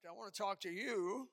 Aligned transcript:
But 0.00 0.10
I 0.10 0.12
want 0.12 0.32
to 0.32 0.38
talk 0.38 0.60
to 0.60 0.70
you 0.70 1.28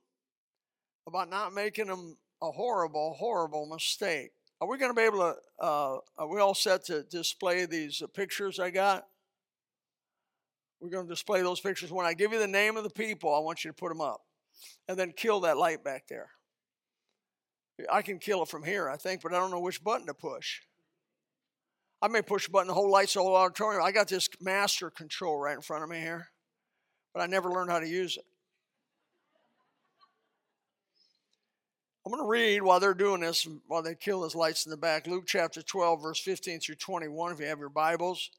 about 1.07 1.29
not 1.29 1.53
making 1.53 1.89
a, 1.89 2.45
a 2.45 2.51
horrible, 2.51 3.13
horrible 3.13 3.65
mistake. 3.67 4.31
Are 4.59 4.67
we 4.67 4.77
going 4.77 4.91
to 4.91 4.95
be 4.95 5.03
able 5.03 5.19
to? 5.19 5.35
Uh, 5.63 5.97
are 6.17 6.27
we 6.27 6.39
all 6.39 6.53
set 6.53 6.83
to 6.85 7.03
display 7.03 7.65
these 7.65 8.01
uh, 8.01 8.07
pictures 8.07 8.59
I 8.59 8.71
got? 8.71 9.05
We're 10.81 10.89
going 10.89 11.07
to 11.07 11.13
display 11.13 11.41
those 11.41 11.59
pictures. 11.59 11.91
When 11.91 12.05
I 12.05 12.13
give 12.13 12.33
you 12.33 12.39
the 12.39 12.47
name 12.47 12.75
of 12.75 12.83
the 12.83 12.89
people, 12.89 13.33
I 13.33 13.39
want 13.39 13.63
you 13.63 13.71
to 13.71 13.75
put 13.75 13.89
them 13.89 14.01
up, 14.01 14.21
and 14.87 14.97
then 14.97 15.13
kill 15.15 15.41
that 15.41 15.57
light 15.57 15.83
back 15.83 16.07
there. 16.07 16.29
I 17.91 18.01
can 18.01 18.19
kill 18.19 18.43
it 18.43 18.49
from 18.49 18.63
here, 18.63 18.89
I 18.89 18.97
think, 18.97 19.21
but 19.21 19.33
I 19.33 19.37
don't 19.37 19.51
know 19.51 19.61
which 19.61 19.83
button 19.83 20.07
to 20.07 20.13
push. 20.13 20.59
I 22.01 22.07
may 22.07 22.21
push 22.21 22.47
a 22.47 22.51
button, 22.51 22.67
the 22.67 22.73
whole 22.73 22.91
light's 22.91 23.13
the 23.13 23.21
whole 23.21 23.35
auditorium. 23.35 23.83
I 23.83 23.91
got 23.91 24.07
this 24.07 24.27
master 24.41 24.89
control 24.89 25.37
right 25.37 25.55
in 25.55 25.61
front 25.61 25.83
of 25.83 25.89
me 25.89 25.99
here, 25.99 26.29
but 27.13 27.21
I 27.21 27.25
never 27.25 27.49
learned 27.49 27.71
how 27.71 27.79
to 27.79 27.87
use 27.87 28.17
it. 28.17 28.25
I'm 32.05 32.13
going 32.13 32.23
to 32.23 32.29
read 32.29 32.61
while 32.61 32.79
they're 32.79 32.93
doing 32.93 33.21
this, 33.21 33.45
while 33.67 33.83
they 33.83 33.93
kill 33.93 34.21
those 34.21 34.35
lights 34.35 34.65
in 34.65 34.69
the 34.69 34.77
back. 34.77 35.05
Luke 35.05 35.25
chapter 35.27 35.61
12, 35.61 36.01
verse 36.01 36.19
15 36.21 36.61
through 36.61 36.75
21. 36.75 37.33
If 37.33 37.39
you 37.39 37.45
have 37.47 37.59
your 37.59 37.69
Bibles, 37.69 38.31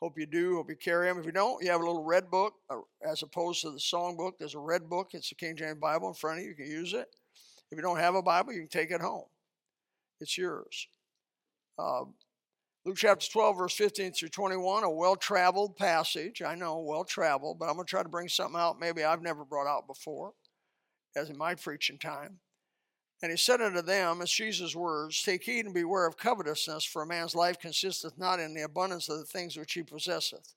hope 0.00 0.18
you 0.18 0.24
do. 0.26 0.56
Hope 0.56 0.70
you 0.70 0.76
carry 0.76 1.08
them. 1.08 1.18
If 1.18 1.26
you 1.26 1.32
don't, 1.32 1.62
you 1.62 1.70
have 1.70 1.80
a 1.80 1.84
little 1.84 2.04
red 2.04 2.30
book 2.30 2.54
uh, 2.70 2.76
as 3.02 3.22
opposed 3.22 3.62
to 3.62 3.72
the 3.72 3.80
song 3.80 4.16
book. 4.16 4.36
There's 4.38 4.54
a 4.54 4.60
red 4.60 4.88
book. 4.88 5.10
It's 5.14 5.30
the 5.30 5.34
King 5.34 5.56
James 5.56 5.80
Bible 5.80 6.08
in 6.08 6.14
front 6.14 6.38
of 6.38 6.44
you. 6.44 6.50
You 6.50 6.56
can 6.56 6.66
use 6.70 6.92
it. 6.92 7.08
If 7.70 7.76
you 7.76 7.82
don't 7.82 7.98
have 7.98 8.14
a 8.14 8.22
Bible, 8.22 8.52
you 8.52 8.60
can 8.60 8.68
take 8.68 8.92
it 8.92 9.00
home. 9.00 9.26
It's 10.20 10.38
yours. 10.38 10.86
Uh, 11.76 12.04
Luke 12.84 12.96
chapter 12.96 13.26
12, 13.30 13.58
verse 13.58 13.74
15 13.74 14.12
through 14.12 14.28
21, 14.28 14.84
a 14.84 14.90
well 14.90 15.16
traveled 15.16 15.76
passage. 15.76 16.40
I 16.40 16.54
know, 16.54 16.78
well 16.78 17.04
traveled, 17.04 17.58
but 17.58 17.68
I'm 17.68 17.74
going 17.74 17.84
to 17.84 17.90
try 17.90 18.02
to 18.02 18.08
bring 18.08 18.28
something 18.28 18.58
out 18.58 18.80
maybe 18.80 19.04
I've 19.04 19.22
never 19.22 19.44
brought 19.44 19.66
out 19.66 19.88
before, 19.88 20.32
as 21.16 21.28
in 21.28 21.36
my 21.36 21.56
preaching 21.56 21.98
time. 21.98 22.38
And 23.20 23.30
he 23.32 23.36
said 23.36 23.60
unto 23.60 23.82
them, 23.82 24.22
as 24.22 24.30
Jesus' 24.30 24.76
words, 24.76 25.22
Take 25.22 25.42
heed 25.42 25.64
and 25.64 25.74
beware 25.74 26.06
of 26.06 26.16
covetousness, 26.16 26.84
for 26.84 27.02
a 27.02 27.06
man's 27.06 27.34
life 27.34 27.58
consisteth 27.58 28.16
not 28.16 28.38
in 28.38 28.54
the 28.54 28.62
abundance 28.62 29.08
of 29.08 29.18
the 29.18 29.24
things 29.24 29.56
which 29.56 29.72
he 29.72 29.82
possesseth. 29.82 30.54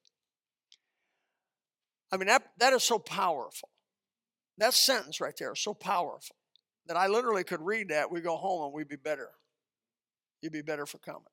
I 2.12 2.18
mean, 2.18 2.28
that, 2.28 2.44
that 2.60 2.74
is 2.74 2.84
so 2.84 3.00
powerful. 3.00 3.70
That 4.58 4.74
sentence 4.74 5.20
right 5.20 5.36
there 5.38 5.54
is 5.54 5.60
so 5.60 5.74
powerful 5.74 6.36
that 6.88 6.98
I 6.98 7.08
literally 7.08 7.44
could 7.44 7.62
read 7.62 7.90
that. 7.90 8.12
We 8.12 8.22
go 8.22 8.36
home 8.36 8.66
and 8.66 8.74
we'd 8.74 8.88
be 8.88 8.96
better. 8.96 9.30
You'd 10.42 10.54
be 10.54 10.62
better 10.62 10.86
for 10.86 10.98
coming. 11.00 11.24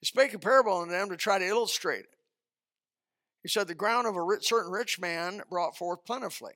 He 0.00 0.06
spake 0.06 0.32
a 0.32 0.38
parable 0.38 0.78
unto 0.78 0.92
them 0.92 1.10
to 1.10 1.16
try 1.16 1.38
to 1.38 1.46
illustrate 1.46 2.04
it. 2.04 2.16
He 3.42 3.48
said, 3.48 3.66
The 3.66 3.74
ground 3.74 4.06
of 4.06 4.16
a 4.16 4.22
rich, 4.22 4.48
certain 4.48 4.72
rich 4.72 4.98
man 4.98 5.42
brought 5.50 5.76
forth 5.76 6.04
plentifully. 6.04 6.54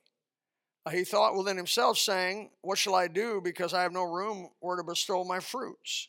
He 0.90 1.04
thought 1.04 1.36
within 1.36 1.56
himself, 1.56 1.96
saying, 1.96 2.50
What 2.60 2.76
shall 2.76 2.94
I 2.94 3.08
do 3.08 3.40
because 3.42 3.72
I 3.72 3.82
have 3.82 3.92
no 3.92 4.02
room 4.02 4.50
where 4.60 4.76
to 4.76 4.84
bestow 4.84 5.24
my 5.24 5.40
fruits? 5.40 6.08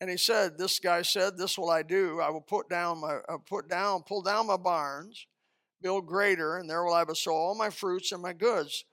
And 0.00 0.10
he 0.10 0.16
said, 0.16 0.58
This 0.58 0.78
guy 0.78 1.02
said, 1.02 1.36
This 1.36 1.56
will 1.56 1.70
I 1.70 1.82
do. 1.82 2.20
I 2.20 2.30
will 2.30 2.40
put 2.40 2.68
down 2.68 3.00
my 3.00 3.18
uh, 3.28 3.38
put 3.38 3.68
down, 3.68 4.02
pull 4.02 4.22
down 4.22 4.48
my 4.48 4.56
barns, 4.56 5.26
build 5.82 6.06
greater, 6.06 6.56
and 6.56 6.68
there 6.68 6.84
will 6.84 6.94
I 6.94 7.04
bestow 7.04 7.32
all 7.32 7.54
my 7.54 7.70
fruits 7.70 8.10
and 8.12 8.20
my 8.20 8.32
goods. 8.32 8.84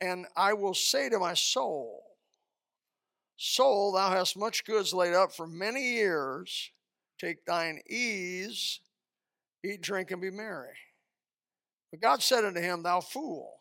And 0.00 0.26
I 0.36 0.52
will 0.52 0.74
say 0.74 1.08
to 1.08 1.18
my 1.18 1.34
soul, 1.34 2.02
Soul, 3.36 3.92
thou 3.92 4.10
hast 4.10 4.36
much 4.36 4.64
goods 4.64 4.92
laid 4.92 5.14
up 5.14 5.32
for 5.32 5.46
many 5.46 5.94
years. 5.94 6.70
Take 7.18 7.44
thine 7.46 7.80
ease, 7.88 8.80
eat, 9.64 9.80
drink, 9.80 10.10
and 10.10 10.20
be 10.20 10.30
merry. 10.30 10.74
But 11.90 12.00
God 12.00 12.22
said 12.22 12.44
unto 12.44 12.60
him, 12.60 12.82
Thou 12.82 13.00
fool, 13.00 13.52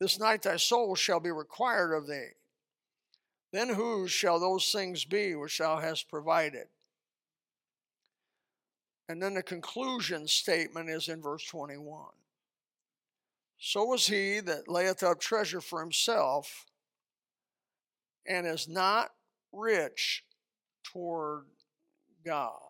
this 0.00 0.18
night 0.18 0.42
thy 0.42 0.56
soul 0.56 0.94
shall 0.94 1.20
be 1.20 1.30
required 1.30 1.94
of 1.94 2.06
thee. 2.06 2.30
Then 3.52 3.70
whose 3.70 4.10
shall 4.10 4.38
those 4.38 4.70
things 4.70 5.04
be 5.04 5.34
which 5.34 5.58
thou 5.58 5.78
hast 5.78 6.08
provided? 6.08 6.66
And 9.08 9.22
then 9.22 9.34
the 9.34 9.42
conclusion 9.42 10.28
statement 10.28 10.90
is 10.90 11.08
in 11.08 11.22
verse 11.22 11.44
21. 11.46 12.04
So 13.58 13.84
was 13.84 14.06
he 14.06 14.40
that 14.40 14.68
layeth 14.68 15.02
up 15.02 15.18
treasure 15.18 15.60
for 15.60 15.80
himself 15.80 16.66
and 18.26 18.46
is 18.46 18.68
not 18.68 19.10
rich 19.52 20.24
toward 20.84 21.46
God. 22.24 22.60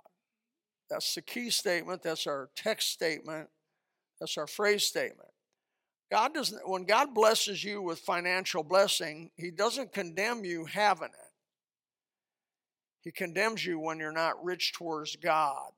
That's 0.88 1.14
the 1.14 1.22
key 1.22 1.50
statement. 1.50 2.02
That's 2.02 2.26
our 2.26 2.48
text 2.56 2.90
statement. 2.90 3.48
That's 4.20 4.38
our 4.38 4.46
phrase 4.46 4.84
statement. 4.84 5.28
God 6.10 6.32
doesn't, 6.34 6.68
when 6.68 6.84
God 6.84 7.14
blesses 7.14 7.62
you 7.62 7.82
with 7.82 7.98
financial 7.98 8.62
blessing, 8.62 9.30
He 9.36 9.50
doesn't 9.50 9.92
condemn 9.92 10.44
you 10.44 10.64
having 10.64 11.08
it. 11.08 11.32
He 13.02 13.12
condemns 13.12 13.64
you 13.64 13.78
when 13.78 13.98
you're 13.98 14.12
not 14.12 14.42
rich 14.44 14.72
towards 14.72 15.16
God. 15.16 15.70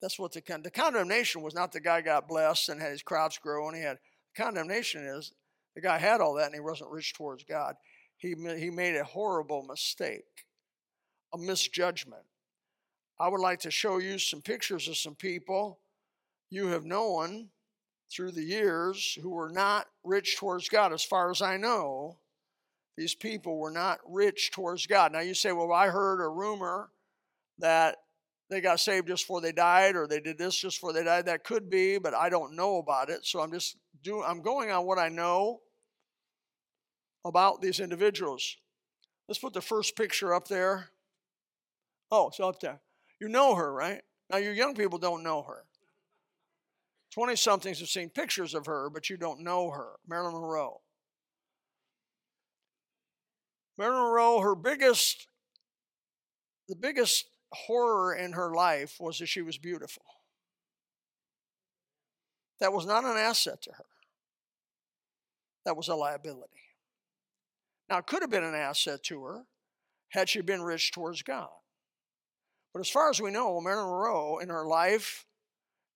That's 0.00 0.18
what 0.18 0.32
the, 0.32 0.42
the 0.62 0.70
condemnation 0.70 1.42
was 1.42 1.54
not 1.54 1.72
the 1.72 1.80
guy 1.80 2.00
got 2.00 2.28
blessed 2.28 2.68
and 2.68 2.80
had 2.80 2.92
his 2.92 3.02
crops 3.02 3.38
grow 3.38 3.68
and 3.68 3.76
he 3.76 3.82
had, 3.82 3.98
condemnation 4.36 5.04
is 5.04 5.32
the 5.74 5.80
guy 5.80 5.98
had 5.98 6.20
all 6.20 6.34
that 6.34 6.46
and 6.46 6.54
he 6.54 6.60
wasn't 6.60 6.90
rich 6.90 7.14
towards 7.14 7.44
God. 7.44 7.74
He, 8.16 8.34
he 8.58 8.70
made 8.70 8.96
a 8.96 9.04
horrible 9.04 9.62
mistake, 9.62 10.44
a 11.32 11.38
misjudgment. 11.38 12.22
I 13.18 13.28
would 13.28 13.40
like 13.40 13.60
to 13.60 13.70
show 13.70 13.98
you 13.98 14.18
some 14.18 14.40
pictures 14.40 14.88
of 14.88 14.96
some 14.96 15.14
people 15.14 15.80
you 16.50 16.68
have 16.68 16.84
known 16.84 17.48
through 18.10 18.32
the 18.32 18.42
years 18.42 19.18
who 19.20 19.30
were 19.30 19.50
not 19.50 19.86
rich 20.04 20.36
towards 20.36 20.68
God. 20.68 20.92
As 20.92 21.04
far 21.04 21.30
as 21.30 21.42
I 21.42 21.56
know, 21.56 22.18
these 22.96 23.14
people 23.14 23.58
were 23.58 23.70
not 23.70 23.98
rich 24.08 24.50
towards 24.52 24.86
God. 24.86 25.12
Now 25.12 25.20
you 25.20 25.34
say, 25.34 25.52
well, 25.52 25.72
I 25.72 25.88
heard 25.88 26.20
a 26.20 26.28
rumor 26.28 26.90
that 27.58 27.96
they 28.50 28.60
got 28.60 28.80
saved 28.80 29.08
just 29.08 29.24
before 29.24 29.40
they 29.40 29.52
died 29.52 29.94
or 29.94 30.06
they 30.06 30.20
did 30.20 30.38
this 30.38 30.56
just 30.56 30.78
before 30.78 30.92
they 30.92 31.04
died. 31.04 31.26
That 31.26 31.44
could 31.44 31.68
be, 31.68 31.98
but 31.98 32.14
I 32.14 32.28
don't 32.30 32.56
know 32.56 32.78
about 32.78 33.10
it. 33.10 33.26
So 33.26 33.40
I'm 33.40 33.52
just 33.52 33.76
doing 34.02 34.24
I'm 34.26 34.42
going 34.42 34.70
on 34.70 34.86
what 34.86 34.98
I 34.98 35.08
know 35.08 35.60
about 37.24 37.60
these 37.60 37.78
individuals. 37.78 38.56
Let's 39.28 39.38
put 39.38 39.52
the 39.52 39.60
first 39.60 39.96
picture 39.96 40.34
up 40.34 40.48
there. 40.48 40.88
Oh, 42.10 42.28
it's 42.28 42.40
up 42.40 42.60
there. 42.60 42.80
You 43.20 43.28
know 43.28 43.54
her, 43.54 43.72
right? 43.72 44.00
Now, 44.30 44.38
you 44.38 44.50
young 44.50 44.74
people 44.74 44.98
don't 44.98 45.22
know 45.22 45.42
her. 45.42 45.64
20 47.18 47.34
somethings 47.34 47.80
have 47.80 47.88
seen 47.88 48.08
pictures 48.08 48.54
of 48.54 48.66
her, 48.66 48.88
but 48.88 49.10
you 49.10 49.16
don't 49.16 49.40
know 49.40 49.72
her. 49.72 49.94
Marilyn 50.06 50.34
Monroe. 50.34 50.80
Marilyn 53.76 54.02
Monroe, 54.04 54.38
her 54.38 54.54
biggest, 54.54 55.26
the 56.68 56.76
biggest 56.76 57.26
horror 57.50 58.14
in 58.14 58.34
her 58.34 58.54
life 58.54 58.98
was 59.00 59.18
that 59.18 59.26
she 59.26 59.42
was 59.42 59.58
beautiful. 59.58 60.04
That 62.60 62.72
was 62.72 62.86
not 62.86 63.02
an 63.02 63.16
asset 63.16 63.62
to 63.62 63.72
her, 63.72 63.86
that 65.64 65.76
was 65.76 65.88
a 65.88 65.96
liability. 65.96 66.52
Now, 67.90 67.98
it 67.98 68.06
could 68.06 68.22
have 68.22 68.30
been 68.30 68.44
an 68.44 68.54
asset 68.54 69.02
to 69.06 69.24
her 69.24 69.42
had 70.10 70.28
she 70.28 70.40
been 70.40 70.62
rich 70.62 70.92
towards 70.92 71.22
God. 71.22 71.48
But 72.72 72.78
as 72.78 72.88
far 72.88 73.10
as 73.10 73.20
we 73.20 73.32
know, 73.32 73.60
Marilyn 73.60 73.90
Monroe, 73.90 74.38
in 74.38 74.50
her 74.50 74.64
life 74.64 75.26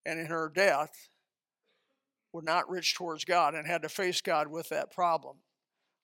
and 0.05 0.19
in 0.19 0.27
her 0.27 0.51
death, 0.53 1.11
were 2.33 2.43
not 2.43 2.69
rich 2.69 2.95
towards 2.95 3.25
God 3.25 3.55
and 3.55 3.67
had 3.67 3.83
to 3.83 3.89
face 3.89 4.21
God 4.21 4.49
with 4.49 4.69
that 4.71 4.91
problem. 4.91 5.37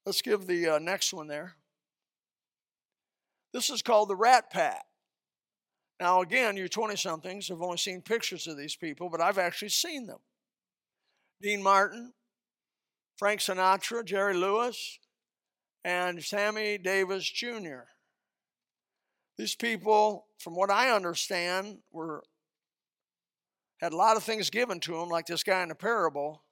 Let's 0.05 0.22
give 0.22 0.47
the 0.47 0.69
uh, 0.69 0.78
next 0.78 1.12
one 1.12 1.27
there. 1.27 1.56
This 3.53 3.71
is 3.71 3.83
called 3.83 4.09
the 4.09 4.16
Rat 4.16 4.50
Pack. 4.50 4.84
Now, 6.00 6.21
again, 6.21 6.56
you 6.56 6.69
20 6.69 6.97
somethings 6.97 7.49
have 7.49 7.62
only 7.62 7.78
seen 7.78 8.03
pictures 8.03 8.47
of 8.47 8.56
these 8.56 8.76
people, 8.76 9.08
but 9.08 9.20
I've 9.20 9.38
actually 9.38 9.70
seen 9.70 10.06
them. 10.06 10.19
Dean 11.41 11.62
Martin, 11.62 12.12
Frank 13.17 13.41
Sinatra, 13.41 14.05
Jerry 14.05 14.35
Lewis, 14.35 14.99
and 15.85 16.23
Sammy 16.23 16.79
Davis 16.79 17.29
Jr. 17.29 17.87
These 19.37 19.56
people, 19.56 20.26
from 20.38 20.55
what 20.55 20.70
I 20.70 20.91
understand, 20.91 21.79
were 21.91 22.23
had 23.81 23.93
a 23.93 23.97
lot 23.97 24.17
of 24.17 24.23
things 24.23 24.51
given 24.51 24.81
to 24.81 24.93
them, 24.93 25.09
like 25.09 25.27
this 25.27 25.43
guy 25.43 25.63
in 25.63 25.69
the 25.69 25.75
parable, 25.75 26.43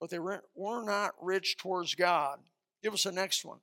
but 0.00 0.10
they 0.10 0.18
were 0.18 0.42
not 0.84 1.12
rich 1.20 1.56
towards 1.56 1.94
God. 1.94 2.38
Give 2.82 2.92
us 2.92 3.04
the 3.04 3.12
next 3.12 3.44
one. 3.44 3.60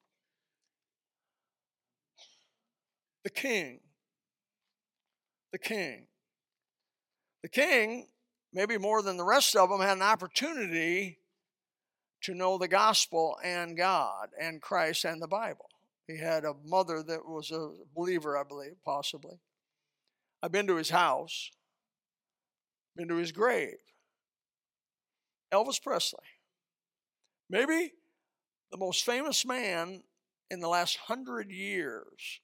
The 3.23 3.29
king. 3.29 3.81
The 5.51 5.59
king. 5.59 6.07
The 7.43 7.49
king, 7.49 8.07
maybe 8.53 8.77
more 8.77 9.01
than 9.01 9.17
the 9.17 9.25
rest 9.25 9.55
of 9.55 9.69
them, 9.69 9.81
had 9.81 9.97
an 9.97 10.03
opportunity 10.03 11.19
to 12.21 12.33
know 12.33 12.57
the 12.57 12.67
gospel 12.67 13.37
and 13.43 13.77
God 13.77 14.29
and 14.39 14.61
Christ 14.61 15.05
and 15.05 15.21
the 15.21 15.27
Bible. 15.27 15.69
He 16.07 16.17
had 16.17 16.43
a 16.43 16.53
mother 16.65 17.03
that 17.03 17.27
was 17.27 17.51
a 17.51 17.71
believer, 17.95 18.37
I 18.37 18.43
believe, 18.43 18.75
possibly. 18.83 19.39
I've 20.41 20.51
been 20.51 20.67
to 20.67 20.75
his 20.75 20.89
house, 20.89 21.51
been 22.95 23.07
to 23.07 23.15
his 23.15 23.31
grave. 23.31 23.77
Elvis 25.53 25.81
Presley. 25.81 26.19
Maybe 27.49 27.93
the 28.71 28.77
most 28.77 29.05
famous 29.05 29.45
man 29.45 30.03
in 30.51 30.59
the 30.59 30.67
last 30.67 30.97
hundred 30.97 31.51
years 31.51 32.39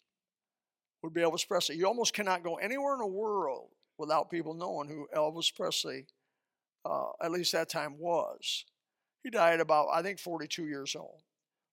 would 1.04 1.14
be 1.14 1.22
Elvis 1.22 1.48
Presley. 1.48 1.76
You 1.76 1.88
almost 1.88 2.14
cannot 2.14 2.44
go 2.44 2.56
anywhere 2.56 2.94
in 2.94 3.00
the 3.00 3.08
world 3.08 3.70
without 3.98 4.32
people 4.32 4.54
knowing 4.54 4.90
who 4.90 5.08
Elvis 5.16 5.54
Presley, 5.56 6.08
uh, 6.84 7.10
at 7.22 7.32
least 7.32 7.52
that 7.52 7.70
time, 7.70 7.98
was. 8.00 8.66
He 9.24 9.30
died 9.30 9.60
about, 9.60 9.88
I 9.94 10.02
think, 10.02 10.20
42 10.20 10.66
years 10.68 10.96
old. 10.96 11.22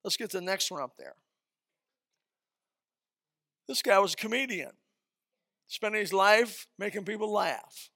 Let's 0.05 0.17
get 0.17 0.31
the 0.31 0.41
next 0.41 0.71
one 0.71 0.83
up 0.83 0.97
there. 0.99 1.17
This 3.69 3.83
guy 3.83 3.99
was 3.99 4.15
a 4.15 4.17
comedian, 4.17 4.73
spending 5.67 6.01
his 6.01 6.13
life 6.13 6.67
making 6.79 7.05
people 7.05 7.33
laugh, 7.33 7.91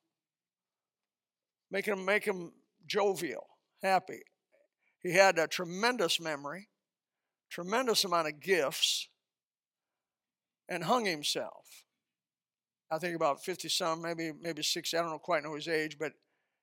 making 1.70 1.94
him 1.94 2.04
make 2.04 2.24
him 2.24 2.52
jovial, 2.86 3.46
happy. 3.82 4.22
He 5.00 5.12
had 5.12 5.38
a 5.38 5.46
tremendous 5.46 6.20
memory, 6.20 6.68
tremendous 7.50 8.04
amount 8.04 8.28
of 8.28 8.40
gifts, 8.40 9.08
and 10.68 10.84
hung 10.84 11.04
himself. 11.04 11.84
I 12.90 12.98
think 12.98 13.16
about 13.16 13.44
50 13.44 13.68
some, 13.68 14.02
maybe 14.02 14.32
maybe 14.40 14.62
60, 14.62 14.96
I 14.96 15.02
don't 15.02 15.10
know 15.10 15.18
quite 15.18 15.42
know 15.42 15.54
his 15.54 15.68
age, 15.68 15.98
but 15.98 16.12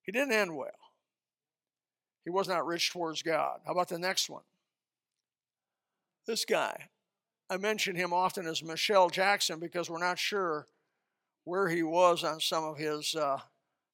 he 0.01 0.11
didn't 0.11 0.33
end 0.33 0.55
well. 0.55 0.71
He 2.23 2.29
was 2.29 2.47
not 2.47 2.65
rich 2.65 2.91
towards 2.91 3.21
God. 3.21 3.59
How 3.65 3.73
about 3.73 3.89
the 3.89 3.99
next 3.99 4.29
one? 4.29 4.43
This 6.25 6.45
guy. 6.45 6.89
I 7.49 7.57
mention 7.57 7.95
him 7.95 8.13
often 8.13 8.47
as 8.47 8.63
Michelle 8.63 9.09
Jackson 9.09 9.59
because 9.59 9.89
we're 9.89 9.99
not 9.99 10.17
sure 10.17 10.65
where 11.43 11.67
he 11.67 11.83
was 11.83 12.23
on 12.23 12.39
some 12.39 12.63
of 12.63 12.77
his 12.77 13.15
uh, 13.15 13.39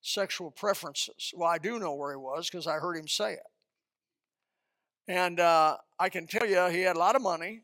sexual 0.02 0.52
preferences. 0.52 1.34
Well, 1.36 1.50
I 1.50 1.58
do 1.58 1.80
know 1.80 1.94
where 1.96 2.12
he 2.12 2.18
was 2.18 2.50
because 2.50 2.68
I 2.68 2.76
heard 2.76 2.98
him 2.98 3.08
say 3.08 3.34
it. 3.34 3.48
And 5.08 5.40
uh, 5.40 5.78
I 6.00 6.10
can 6.10 6.28
tell 6.28 6.48
you, 6.48 6.68
he 6.70 6.82
had 6.82 6.96
a 6.96 7.00
lot 7.00 7.16
of 7.16 7.22
money, 7.22 7.64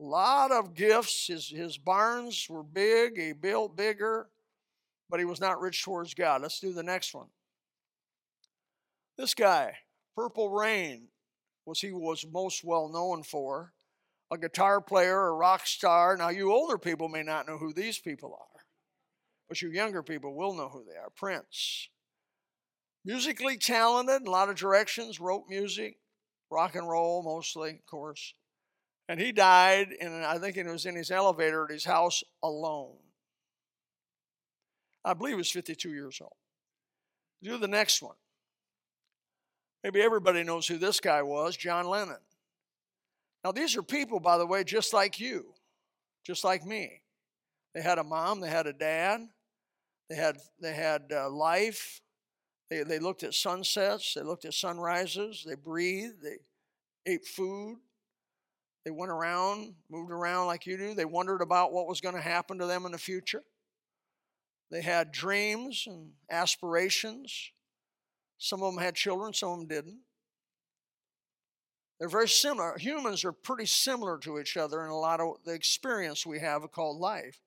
a 0.00 0.02
lot 0.02 0.50
of 0.50 0.74
gifts. 0.74 1.26
His, 1.26 1.48
his 1.48 1.76
barns 1.76 2.46
were 2.48 2.62
big, 2.62 3.18
he 3.18 3.32
built 3.32 3.76
bigger, 3.76 4.28
but 5.10 5.20
he 5.20 5.26
was 5.26 5.40
not 5.40 5.60
rich 5.60 5.82
towards 5.84 6.14
God. 6.14 6.42
Let's 6.42 6.60
do 6.60 6.72
the 6.72 6.82
next 6.82 7.14
one. 7.14 7.28
This 9.18 9.34
guy, 9.34 9.74
Purple 10.14 10.50
Rain, 10.50 11.08
was 11.66 11.80
he 11.80 11.92
was 11.92 12.24
most 12.30 12.64
well 12.64 12.88
known 12.88 13.22
for. 13.22 13.72
A 14.32 14.38
guitar 14.38 14.80
player, 14.80 15.28
a 15.28 15.32
rock 15.32 15.66
star. 15.66 16.16
Now, 16.16 16.30
you 16.30 16.52
older 16.52 16.78
people 16.78 17.08
may 17.08 17.22
not 17.22 17.46
know 17.46 17.58
who 17.58 17.72
these 17.72 17.98
people 17.98 18.36
are, 18.40 18.55
but 19.48 19.60
you 19.62 19.70
younger 19.70 20.02
people 20.02 20.34
will 20.34 20.54
know 20.54 20.68
who 20.68 20.84
they 20.84 20.96
are. 20.96 21.10
Prince. 21.14 21.88
Musically 23.04 23.56
talented, 23.56 24.22
in 24.22 24.26
a 24.26 24.30
lot 24.30 24.48
of 24.48 24.56
directions, 24.56 25.20
wrote 25.20 25.44
music, 25.48 25.96
rock 26.50 26.74
and 26.74 26.88
roll 26.88 27.22
mostly, 27.22 27.70
of 27.70 27.86
course. 27.86 28.34
And 29.08 29.20
he 29.20 29.30
died, 29.30 29.88
and 30.00 30.12
I 30.24 30.38
think 30.38 30.56
it 30.56 30.66
was 30.66 30.86
in 30.86 30.96
his 30.96 31.12
elevator 31.12 31.64
at 31.64 31.70
his 31.70 31.84
house 31.84 32.24
alone. 32.42 32.96
I 35.04 35.14
believe 35.14 35.32
he 35.32 35.36
was 35.36 35.50
52 35.50 35.90
years 35.90 36.18
old. 36.20 36.34
Do 37.42 37.58
the 37.58 37.68
next 37.68 38.02
one. 38.02 38.16
Maybe 39.84 40.02
everybody 40.02 40.42
knows 40.42 40.66
who 40.66 40.78
this 40.78 40.98
guy 40.98 41.22
was 41.22 41.56
John 41.56 41.86
Lennon. 41.86 42.16
Now, 43.44 43.52
these 43.52 43.76
are 43.76 43.82
people, 43.82 44.18
by 44.18 44.38
the 44.38 44.46
way, 44.46 44.64
just 44.64 44.92
like 44.92 45.20
you, 45.20 45.54
just 46.24 46.42
like 46.42 46.66
me. 46.66 47.02
They 47.72 47.82
had 47.82 47.98
a 47.98 48.02
mom, 48.02 48.40
they 48.40 48.48
had 48.48 48.66
a 48.66 48.72
dad, 48.72 49.28
they 50.08 50.16
had, 50.16 50.38
they 50.60 50.74
had 50.74 51.12
uh, 51.12 51.30
life, 51.30 52.00
they, 52.70 52.82
they 52.82 52.98
looked 52.98 53.22
at 53.22 53.34
sunsets, 53.34 54.14
they 54.14 54.22
looked 54.22 54.44
at 54.44 54.54
sunrises, 54.54 55.44
they 55.46 55.54
breathed, 55.54 56.22
they 56.22 56.38
ate 57.06 57.26
food, 57.26 57.78
they 58.84 58.90
went 58.92 59.10
around, 59.10 59.74
moved 59.90 60.12
around 60.12 60.46
like 60.46 60.64
you 60.64 60.76
do. 60.76 60.94
They 60.94 61.04
wondered 61.04 61.42
about 61.42 61.72
what 61.72 61.88
was 61.88 62.00
going 62.00 62.14
to 62.14 62.20
happen 62.20 62.58
to 62.58 62.66
them 62.66 62.86
in 62.86 62.92
the 62.92 62.98
future. 62.98 63.42
They 64.70 64.80
had 64.80 65.10
dreams 65.10 65.84
and 65.88 66.12
aspirations. 66.30 67.50
Some 68.38 68.62
of 68.62 68.72
them 68.72 68.82
had 68.82 68.94
children, 68.94 69.32
some 69.32 69.50
of 69.50 69.58
them 69.58 69.68
didn't. 69.68 69.98
They're 71.98 72.08
very 72.08 72.28
similar. 72.28 72.76
Humans 72.78 73.24
are 73.24 73.32
pretty 73.32 73.66
similar 73.66 74.18
to 74.18 74.38
each 74.38 74.56
other 74.56 74.84
in 74.84 74.90
a 74.90 74.96
lot 74.96 75.20
of 75.20 75.36
the 75.44 75.52
experience 75.52 76.26
we 76.26 76.40
have 76.40 76.70
called 76.70 77.00
life. 77.00 77.40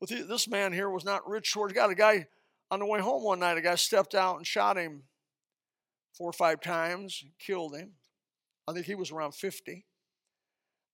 But 0.00 0.10
this 0.10 0.48
man 0.48 0.72
here 0.72 0.90
was 0.90 1.04
not 1.04 1.28
rich 1.28 1.52
towards 1.52 1.72
God. 1.72 1.90
A 1.90 1.94
guy 1.94 2.26
on 2.70 2.80
the 2.80 2.86
way 2.86 3.00
home 3.00 3.22
one 3.22 3.40
night, 3.40 3.56
a 3.56 3.62
guy 3.62 3.74
stepped 3.76 4.14
out 4.14 4.36
and 4.36 4.46
shot 4.46 4.76
him 4.76 5.04
four 6.16 6.30
or 6.30 6.32
five 6.32 6.60
times, 6.60 7.24
killed 7.38 7.76
him. 7.76 7.92
I 8.68 8.72
think 8.72 8.86
he 8.86 8.94
was 8.94 9.10
around 9.10 9.34
50. 9.34 9.84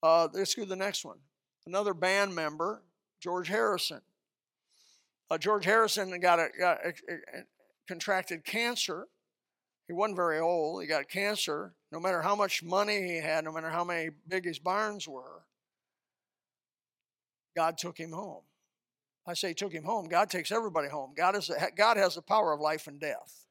Uh, 0.02 0.28
let's 0.32 0.54
go 0.54 0.62
to 0.62 0.68
the 0.68 0.76
next 0.76 1.04
one. 1.04 1.18
Another 1.66 1.94
band 1.94 2.34
member, 2.34 2.82
George 3.20 3.48
Harrison. 3.48 4.00
Uh, 5.30 5.38
George 5.38 5.64
Harrison 5.64 6.18
got, 6.20 6.38
a, 6.38 6.48
got 6.58 6.78
a, 6.84 6.88
a, 6.88 7.44
contracted 7.86 8.44
cancer 8.44 9.06
he 9.90 9.94
wasn't 9.94 10.14
very 10.14 10.38
old. 10.38 10.80
He 10.80 10.86
got 10.86 11.08
cancer. 11.08 11.74
No 11.90 11.98
matter 11.98 12.22
how 12.22 12.36
much 12.36 12.62
money 12.62 13.02
he 13.08 13.16
had, 13.16 13.42
no 13.42 13.50
matter 13.50 13.70
how 13.70 13.82
many 13.82 14.10
big 14.28 14.44
his 14.44 14.60
barns 14.60 15.08
were, 15.08 15.42
God 17.56 17.76
took 17.76 17.98
him 17.98 18.12
home. 18.12 18.44
I 19.30 19.34
say 19.34 19.52
took 19.52 19.72
him 19.72 19.84
home. 19.84 20.08
God 20.08 20.30
takes 20.30 20.52
everybody 20.52 20.88
home. 20.88 21.12
God, 21.16 21.36
is 21.36 21.50
God 21.76 21.96
has 21.96 22.14
the 22.14 22.22
power 22.22 22.52
of 22.52 22.60
life 22.60 22.86
and 22.86 23.00
death. 23.00 23.46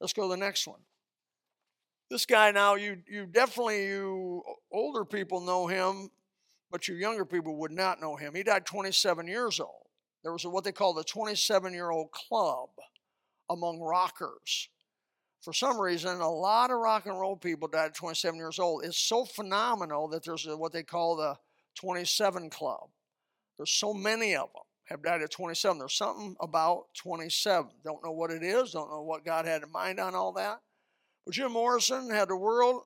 Let's 0.00 0.12
go 0.12 0.22
to 0.22 0.28
the 0.28 0.36
next 0.36 0.66
one. 0.66 0.80
This 2.10 2.26
guy 2.26 2.50
now, 2.50 2.74
you 2.74 2.98
you 3.08 3.26
definitely 3.26 3.86
you 3.86 4.42
older 4.72 5.04
people 5.04 5.40
know 5.40 5.66
him, 5.66 6.10
but 6.70 6.88
you 6.88 6.94
younger 6.94 7.24
people 7.24 7.56
would 7.56 7.72
not 7.72 8.00
know 8.00 8.16
him. 8.16 8.34
He 8.34 8.42
died 8.42 8.66
27 8.66 9.26
years 9.26 9.60
old. 9.60 9.86
There 10.22 10.32
was 10.32 10.44
a, 10.44 10.50
what 10.50 10.64
they 10.64 10.72
call 10.72 10.94
the 10.94 11.04
27 11.04 11.72
year 11.72 11.90
old 11.90 12.10
club 12.12 12.70
among 13.50 13.80
rockers 13.80 14.68
for 15.44 15.52
some 15.52 15.78
reason, 15.78 16.22
a 16.22 16.30
lot 16.30 16.70
of 16.70 16.78
rock 16.78 17.04
and 17.04 17.20
roll 17.20 17.36
people 17.36 17.68
died 17.68 17.88
at 17.88 17.94
27 17.94 18.38
years 18.38 18.58
old. 18.58 18.82
It's 18.82 18.98
so 18.98 19.26
phenomenal 19.26 20.08
that 20.08 20.24
there's 20.24 20.46
a, 20.46 20.56
what 20.56 20.72
they 20.72 20.82
call 20.82 21.16
the 21.16 21.36
27 21.74 22.48
Club. 22.48 22.88
There's 23.56 23.70
so 23.70 23.94
many 23.94 24.34
of 24.34 24.48
them 24.52 24.62
have 24.84 25.02
died 25.02 25.22
at 25.22 25.30
27. 25.30 25.78
There's 25.78 25.96
something 25.96 26.36
about 26.40 26.86
27. 26.96 27.70
Don't 27.84 28.04
know 28.04 28.12
what 28.12 28.30
it 28.30 28.42
is. 28.42 28.72
Don't 28.72 28.90
know 28.90 29.02
what 29.02 29.24
God 29.24 29.46
had 29.46 29.62
in 29.62 29.72
mind 29.72 29.98
on 29.98 30.14
all 30.14 30.32
that. 30.32 30.60
But 31.24 31.34
Jim 31.34 31.52
Morrison 31.52 32.10
had 32.10 32.28
the 32.28 32.36
world 32.36 32.82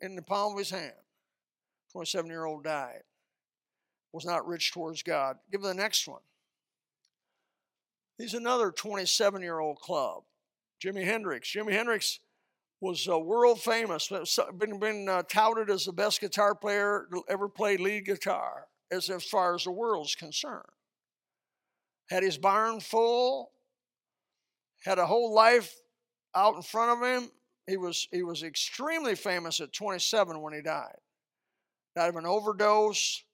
in 0.00 0.16
the 0.16 0.22
palm 0.22 0.52
of 0.52 0.58
his 0.58 0.70
hand. 0.70 0.92
27 1.92 2.28
year 2.30 2.44
old 2.44 2.64
died. 2.64 3.02
Was 4.12 4.26
not 4.26 4.46
rich 4.46 4.72
towards 4.72 5.02
God. 5.02 5.36
Give 5.50 5.62
me 5.62 5.68
the 5.68 5.74
next 5.74 6.06
one. 6.06 6.20
He's 8.18 8.34
another 8.34 8.70
27 8.70 9.42
year 9.42 9.58
old 9.58 9.78
club. 9.78 10.22
Jimi 10.82 11.04
Hendrix. 11.04 11.52
Jimi 11.54 11.72
Hendrix 11.72 12.20
was 12.80 13.08
uh, 13.08 13.18
world 13.18 13.60
famous, 13.60 14.10
been, 14.58 14.78
been 14.78 15.08
uh, 15.08 15.22
touted 15.22 15.70
as 15.70 15.84
the 15.84 15.92
best 15.92 16.20
guitar 16.20 16.54
player 16.54 17.06
to 17.10 17.22
ever 17.28 17.48
play 17.48 17.76
lead 17.76 18.04
guitar, 18.04 18.66
as, 18.90 19.10
as 19.10 19.24
far 19.24 19.54
as 19.54 19.64
the 19.64 19.70
world's 19.70 20.14
concerned. 20.14 20.62
Had 22.08 22.22
his 22.22 22.38
barn 22.38 22.80
full, 22.80 23.50
had 24.84 24.98
a 24.98 25.06
whole 25.06 25.34
life 25.34 25.74
out 26.34 26.54
in 26.54 26.62
front 26.62 27.02
of 27.02 27.08
him. 27.08 27.30
He 27.66 27.76
was, 27.76 28.06
he 28.12 28.22
was 28.22 28.42
extremely 28.42 29.16
famous 29.16 29.60
at 29.60 29.72
27 29.72 30.40
when 30.40 30.54
he 30.54 30.62
died. 30.62 30.96
Died 31.96 32.10
of 32.10 32.16
an 32.16 32.26
overdose 32.26 33.24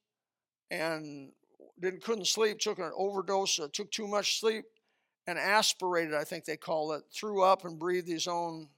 and 0.70 1.32
didn't 1.80 2.02
couldn't 2.02 2.26
sleep, 2.26 2.58
took 2.58 2.78
an 2.78 2.92
overdose, 2.96 3.58
uh, 3.58 3.68
took 3.72 3.90
too 3.90 4.06
much 4.06 4.40
sleep, 4.40 4.64
and 5.26 5.38
aspirated, 5.38 6.14
I 6.14 6.24
think 6.24 6.44
they 6.44 6.56
call 6.56 6.92
it, 6.92 7.02
threw 7.14 7.42
up 7.42 7.64
and 7.64 7.78
breathed 7.78 8.08
his 8.08 8.26
own 8.26 8.68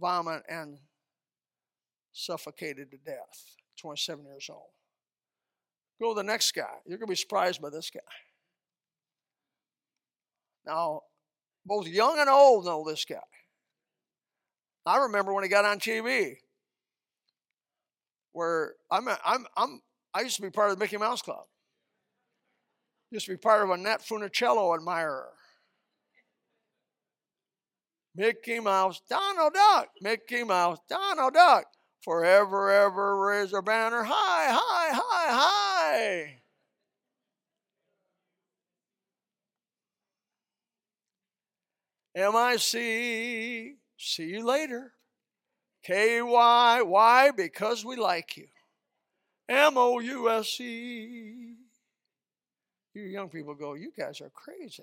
vomit 0.00 0.42
and 0.48 0.78
suffocated 2.12 2.90
to 2.90 2.96
death. 2.98 3.56
27 3.76 4.24
years 4.24 4.48
old. 4.50 4.70
Go 6.02 6.14
to 6.14 6.16
the 6.16 6.24
next 6.24 6.50
guy. 6.52 6.64
You're 6.84 6.98
going 6.98 7.06
to 7.06 7.12
be 7.12 7.16
surprised 7.16 7.62
by 7.62 7.70
this 7.70 7.88
guy. 7.88 8.00
Now, 10.66 11.02
both 11.64 11.86
young 11.86 12.18
and 12.18 12.28
old 12.28 12.64
know 12.64 12.84
this 12.84 13.04
guy. 13.04 13.18
I 14.84 15.04
remember 15.04 15.32
when 15.32 15.44
he 15.44 15.48
got 15.48 15.64
on 15.64 15.78
TV, 15.78 16.38
where 18.32 18.74
I'm, 18.90 19.06
I'm, 19.24 19.46
I'm, 19.56 19.80
I 20.12 20.22
used 20.22 20.34
to 20.36 20.42
be 20.42 20.50
part 20.50 20.72
of 20.72 20.76
the 20.76 20.84
Mickey 20.84 20.96
Mouse 20.96 21.22
Club. 21.22 21.44
Used 23.12 23.26
to 23.26 23.32
be 23.32 23.38
part 23.38 23.62
of 23.62 23.70
Annette 23.70 24.02
Funicello 24.02 24.74
admirer. 24.76 25.28
Mickey 28.16 28.58
Mouse, 28.58 29.00
Donald 29.08 29.54
Duck, 29.54 29.88
Mickey 30.00 30.42
Mouse, 30.42 30.78
Donald 30.88 31.34
Duck. 31.34 31.66
Forever, 32.02 32.70
ever 32.70 33.16
raise 33.16 33.52
a 33.52 33.62
banner 33.62 34.02
high, 34.02 34.52
high, 34.52 34.92
high, 34.92 35.32
high. 35.32 36.42
M 42.14 42.36
I 42.36 42.56
C 42.56 43.76
See 43.96 44.24
you 44.24 44.44
later. 44.44 44.92
K 45.84 46.20
Y. 46.20 46.82
Why? 46.82 47.30
Because 47.30 47.84
we 47.84 47.96
like 47.96 48.36
you. 48.36 48.48
M 49.48 49.78
O 49.78 50.00
U 50.00 50.30
S 50.30 50.60
E. 50.60 51.54
You 52.94 53.02
young 53.04 53.28
people 53.28 53.54
go, 53.54 53.74
you 53.74 53.92
guys 53.96 54.20
are 54.20 54.30
crazy. 54.30 54.82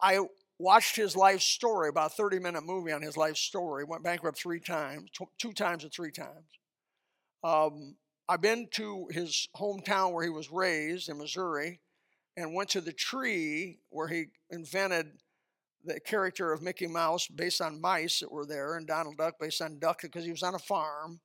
I 0.00 0.20
watched 0.58 0.96
his 0.96 1.16
life 1.16 1.40
story, 1.40 1.88
about 1.88 2.12
a 2.12 2.14
30 2.14 2.38
minute 2.38 2.64
movie 2.64 2.92
on 2.92 3.02
his 3.02 3.16
life 3.16 3.36
story. 3.36 3.84
Went 3.84 4.04
bankrupt 4.04 4.38
three 4.38 4.60
times, 4.60 5.10
two 5.38 5.52
times 5.52 5.84
or 5.84 5.88
three 5.88 6.12
times. 6.12 6.46
Um, 7.42 7.96
I've 8.28 8.40
been 8.40 8.68
to 8.72 9.06
his 9.10 9.48
hometown 9.56 10.12
where 10.12 10.24
he 10.24 10.30
was 10.30 10.50
raised 10.50 11.08
in 11.08 11.18
Missouri 11.18 11.80
and 12.36 12.54
went 12.54 12.70
to 12.70 12.80
the 12.80 12.92
tree 12.92 13.78
where 13.90 14.08
he 14.08 14.26
invented 14.50 15.12
the 15.84 16.00
character 16.00 16.52
of 16.52 16.62
Mickey 16.62 16.86
Mouse 16.86 17.26
based 17.28 17.60
on 17.60 17.80
mice 17.80 18.20
that 18.20 18.32
were 18.32 18.46
there 18.46 18.76
and 18.76 18.86
Donald 18.86 19.18
Duck 19.18 19.34
based 19.38 19.60
on 19.60 19.78
duck 19.78 20.00
because 20.00 20.24
he 20.24 20.30
was 20.30 20.42
on 20.42 20.54
a 20.54 20.58
farm. 20.58 21.20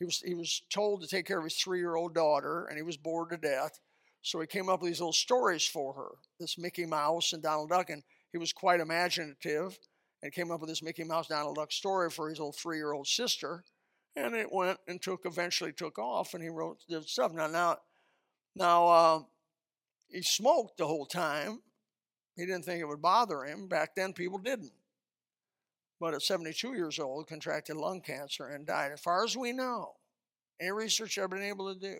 He 0.00 0.04
was, 0.04 0.20
he 0.24 0.34
was 0.34 0.62
told 0.70 1.02
to 1.02 1.06
take 1.06 1.26
care 1.26 1.38
of 1.38 1.44
his 1.44 1.56
three 1.56 1.78
year 1.78 1.94
old 1.94 2.14
daughter 2.14 2.66
and 2.66 2.76
he 2.76 2.82
was 2.82 2.96
bored 2.96 3.30
to 3.30 3.36
death. 3.36 3.78
So 4.22 4.40
he 4.40 4.46
came 4.46 4.68
up 4.68 4.82
with 4.82 4.90
these 4.90 5.00
little 5.00 5.12
stories 5.12 5.64
for 5.64 5.94
her 5.94 6.10
this 6.40 6.58
Mickey 6.58 6.84
Mouse 6.84 7.32
and 7.32 7.42
Donald 7.42 7.70
Duck. 7.70 7.90
And 7.90 8.02
he 8.32 8.38
was 8.38 8.52
quite 8.52 8.80
imaginative 8.80 9.78
and 10.22 10.32
came 10.32 10.50
up 10.50 10.60
with 10.60 10.68
this 10.68 10.82
Mickey 10.82 11.04
Mouse 11.04 11.28
Donald 11.28 11.56
Duck 11.56 11.72
story 11.72 12.10
for 12.10 12.28
his 12.28 12.40
old 12.40 12.56
sister. 13.06 13.64
And 14.16 14.34
it 14.34 14.52
went 14.52 14.78
and 14.88 15.00
took 15.00 15.20
eventually 15.24 15.72
took 15.72 15.98
off, 15.98 16.34
and 16.34 16.42
he 16.42 16.48
wrote 16.48 16.78
the 16.88 17.02
stuff. 17.02 17.32
Now, 17.32 17.46
now, 17.46 17.76
now, 18.56 18.86
uh, 18.88 19.20
he 20.08 20.22
smoked 20.22 20.78
the 20.78 20.86
whole 20.86 21.06
time. 21.06 21.60
He 22.36 22.44
didn't 22.44 22.64
think 22.64 22.80
it 22.80 22.88
would 22.88 23.02
bother 23.02 23.44
him. 23.44 23.68
Back 23.68 23.94
then, 23.94 24.12
people 24.12 24.38
didn't. 24.38 24.72
But 26.00 26.14
at 26.14 26.22
72 26.22 26.72
years 26.74 26.98
old, 26.98 27.28
contracted 27.28 27.76
lung 27.76 28.00
cancer 28.00 28.48
and 28.48 28.66
died. 28.66 28.90
As 28.92 29.00
far 29.00 29.24
as 29.24 29.36
we 29.36 29.52
know, 29.52 29.92
any 30.60 30.72
research 30.72 31.18
I've 31.18 31.30
been 31.30 31.42
able 31.42 31.72
to 31.72 31.78
do, 31.78 31.98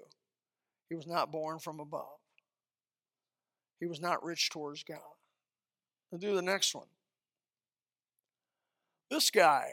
he 0.89 0.97
was 0.97 1.07
not 1.07 1.31
born 1.31 1.59
from 1.61 1.79
above. 1.79 2.19
He 3.79 3.87
was 3.87 4.01
not 4.01 4.25
rich 4.25 4.51
towards 4.51 4.83
God. 4.83 4.99
I'll 6.13 6.19
do 6.19 6.35
the 6.35 6.43
next 6.43 6.75
one. 6.75 6.87
This 9.11 9.31
guy. 9.31 9.73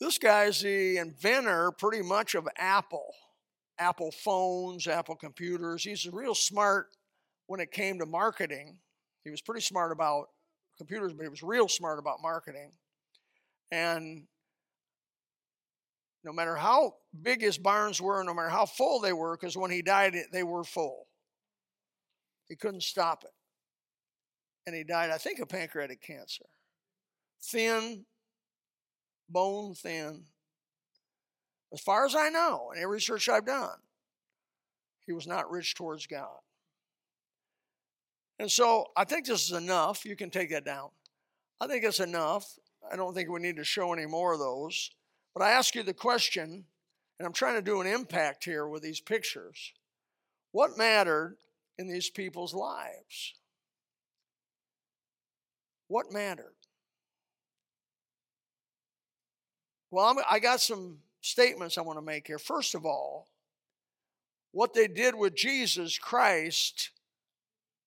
This 0.00 0.18
guy 0.18 0.44
is 0.44 0.60
the 0.60 0.98
inventor 0.98 1.72
pretty 1.72 2.02
much 2.02 2.34
of 2.34 2.48
Apple. 2.56 3.14
Apple 3.78 4.10
phones, 4.10 4.86
Apple 4.86 5.16
computers. 5.16 5.84
He's 5.84 6.08
real 6.10 6.34
smart 6.34 6.88
when 7.46 7.60
it 7.60 7.70
came 7.70 7.98
to 7.98 8.06
marketing. 8.06 8.78
He 9.24 9.30
was 9.30 9.40
pretty 9.40 9.60
smart 9.60 9.92
about 9.92 10.28
computers, 10.78 11.12
but 11.12 11.22
he 11.22 11.28
was 11.28 11.42
real 11.42 11.68
smart 11.68 11.98
about 11.98 12.22
marketing. 12.22 12.72
And 13.70 14.24
no 16.24 16.32
matter 16.32 16.56
how 16.56 16.94
big 17.22 17.40
his 17.40 17.58
barns 17.58 18.00
were, 18.00 18.22
no 18.24 18.34
matter 18.34 18.48
how 18.48 18.66
full 18.66 19.00
they 19.00 19.12
were, 19.12 19.36
because 19.36 19.56
when 19.56 19.70
he 19.70 19.82
died, 19.82 20.16
they 20.32 20.42
were 20.42 20.64
full. 20.64 21.06
He 22.48 22.56
couldn't 22.56 22.82
stop 22.82 23.24
it 23.24 23.35
and 24.66 24.74
he 24.74 24.82
died, 24.84 25.10
I 25.10 25.18
think, 25.18 25.38
of 25.38 25.48
pancreatic 25.48 26.02
cancer. 26.02 26.44
Thin, 27.42 28.04
bone 29.28 29.74
thin. 29.74 30.24
As 31.72 31.80
far 31.80 32.04
as 32.04 32.14
I 32.14 32.28
know, 32.28 32.72
in 32.74 32.82
every 32.82 32.96
research 32.96 33.28
I've 33.28 33.46
done, 33.46 33.78
he 35.06 35.12
was 35.12 35.26
not 35.26 35.50
rich 35.50 35.74
towards 35.74 36.06
God. 36.06 36.38
And 38.38 38.50
so 38.50 38.86
I 38.96 39.04
think 39.04 39.26
this 39.26 39.44
is 39.44 39.52
enough. 39.52 40.04
You 40.04 40.16
can 40.16 40.30
take 40.30 40.50
that 40.50 40.64
down. 40.64 40.90
I 41.60 41.66
think 41.66 41.84
it's 41.84 42.00
enough. 42.00 42.58
I 42.90 42.96
don't 42.96 43.14
think 43.14 43.30
we 43.30 43.40
need 43.40 43.56
to 43.56 43.64
show 43.64 43.92
any 43.92 44.06
more 44.06 44.34
of 44.34 44.38
those. 44.38 44.90
But 45.34 45.42
I 45.42 45.50
ask 45.52 45.74
you 45.74 45.82
the 45.82 45.94
question, 45.94 46.64
and 47.18 47.26
I'm 47.26 47.32
trying 47.32 47.54
to 47.54 47.62
do 47.62 47.80
an 47.80 47.86
impact 47.86 48.44
here 48.44 48.66
with 48.66 48.82
these 48.82 49.00
pictures. 49.00 49.72
What 50.52 50.78
mattered 50.78 51.36
in 51.78 51.88
these 51.88 52.10
people's 52.10 52.54
lives? 52.54 53.34
What 55.88 56.12
mattered? 56.12 56.54
Well, 59.90 60.06
I'm, 60.06 60.16
i 60.28 60.38
got 60.38 60.60
some 60.60 60.98
statements 61.20 61.78
I 61.78 61.82
want 61.82 61.98
to 61.98 62.04
make 62.04 62.26
here. 62.26 62.38
First 62.38 62.74
of 62.74 62.84
all, 62.84 63.28
what 64.52 64.74
they 64.74 64.88
did 64.88 65.14
with 65.14 65.34
Jesus 65.34 65.98
Christ 65.98 66.90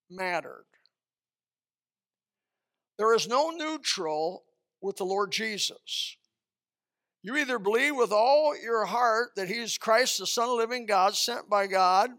mattered. 0.09 0.65
There 2.97 3.13
is 3.15 3.27
no 3.27 3.49
neutral 3.49 4.43
with 4.81 4.97
the 4.97 5.05
Lord 5.05 5.31
Jesus. 5.31 6.17
You 7.21 7.37
either 7.37 7.59
believe 7.59 7.95
with 7.95 8.11
all 8.11 8.55
your 8.61 8.85
heart 8.85 9.31
that 9.35 9.47
He's 9.47 9.77
Christ, 9.77 10.19
the 10.19 10.27
Son 10.27 10.45
of 10.45 10.49
the 10.51 10.55
living 10.55 10.85
God, 10.85 11.15
sent 11.15 11.49
by 11.49 11.67
God, 11.67 12.11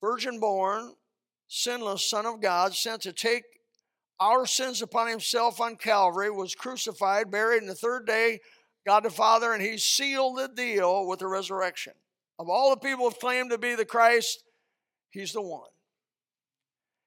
virgin 0.00 0.40
born, 0.40 0.94
sinless 1.48 2.08
Son 2.08 2.24
of 2.24 2.40
God, 2.40 2.74
sent 2.74 3.02
to 3.02 3.12
take 3.12 3.44
our 4.20 4.46
sins 4.46 4.82
upon 4.82 5.08
himself 5.08 5.60
on 5.60 5.76
Calvary, 5.76 6.30
was 6.30 6.54
crucified, 6.54 7.30
buried, 7.30 7.62
and 7.62 7.70
the 7.70 7.74
third 7.74 8.06
day, 8.06 8.40
God 8.86 9.04
the 9.04 9.10
Father, 9.10 9.52
and 9.52 9.62
he 9.62 9.78
sealed 9.78 10.38
the 10.38 10.48
deal 10.48 11.06
with 11.06 11.20
the 11.20 11.26
resurrection. 11.26 11.92
Of 12.38 12.48
all 12.48 12.70
the 12.70 12.76
people 12.76 13.08
who 13.08 13.14
claim 13.14 13.48
to 13.50 13.58
be 13.58 13.74
the 13.74 13.84
Christ, 13.84 14.42
he's 15.10 15.32
the 15.32 15.42
one. 15.42 15.68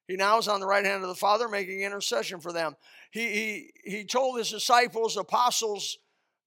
He 0.07 0.17
now 0.17 0.37
is 0.37 0.47
on 0.47 0.59
the 0.59 0.67
right 0.67 0.85
hand 0.85 1.03
of 1.03 1.09
the 1.09 1.15
Father 1.15 1.47
making 1.47 1.81
intercession 1.81 2.39
for 2.39 2.51
them. 2.51 2.75
He, 3.11 3.27
he, 3.29 3.71
he 3.97 4.03
told 4.03 4.37
his 4.37 4.49
disciples, 4.49 5.15
apostles, 5.15 5.97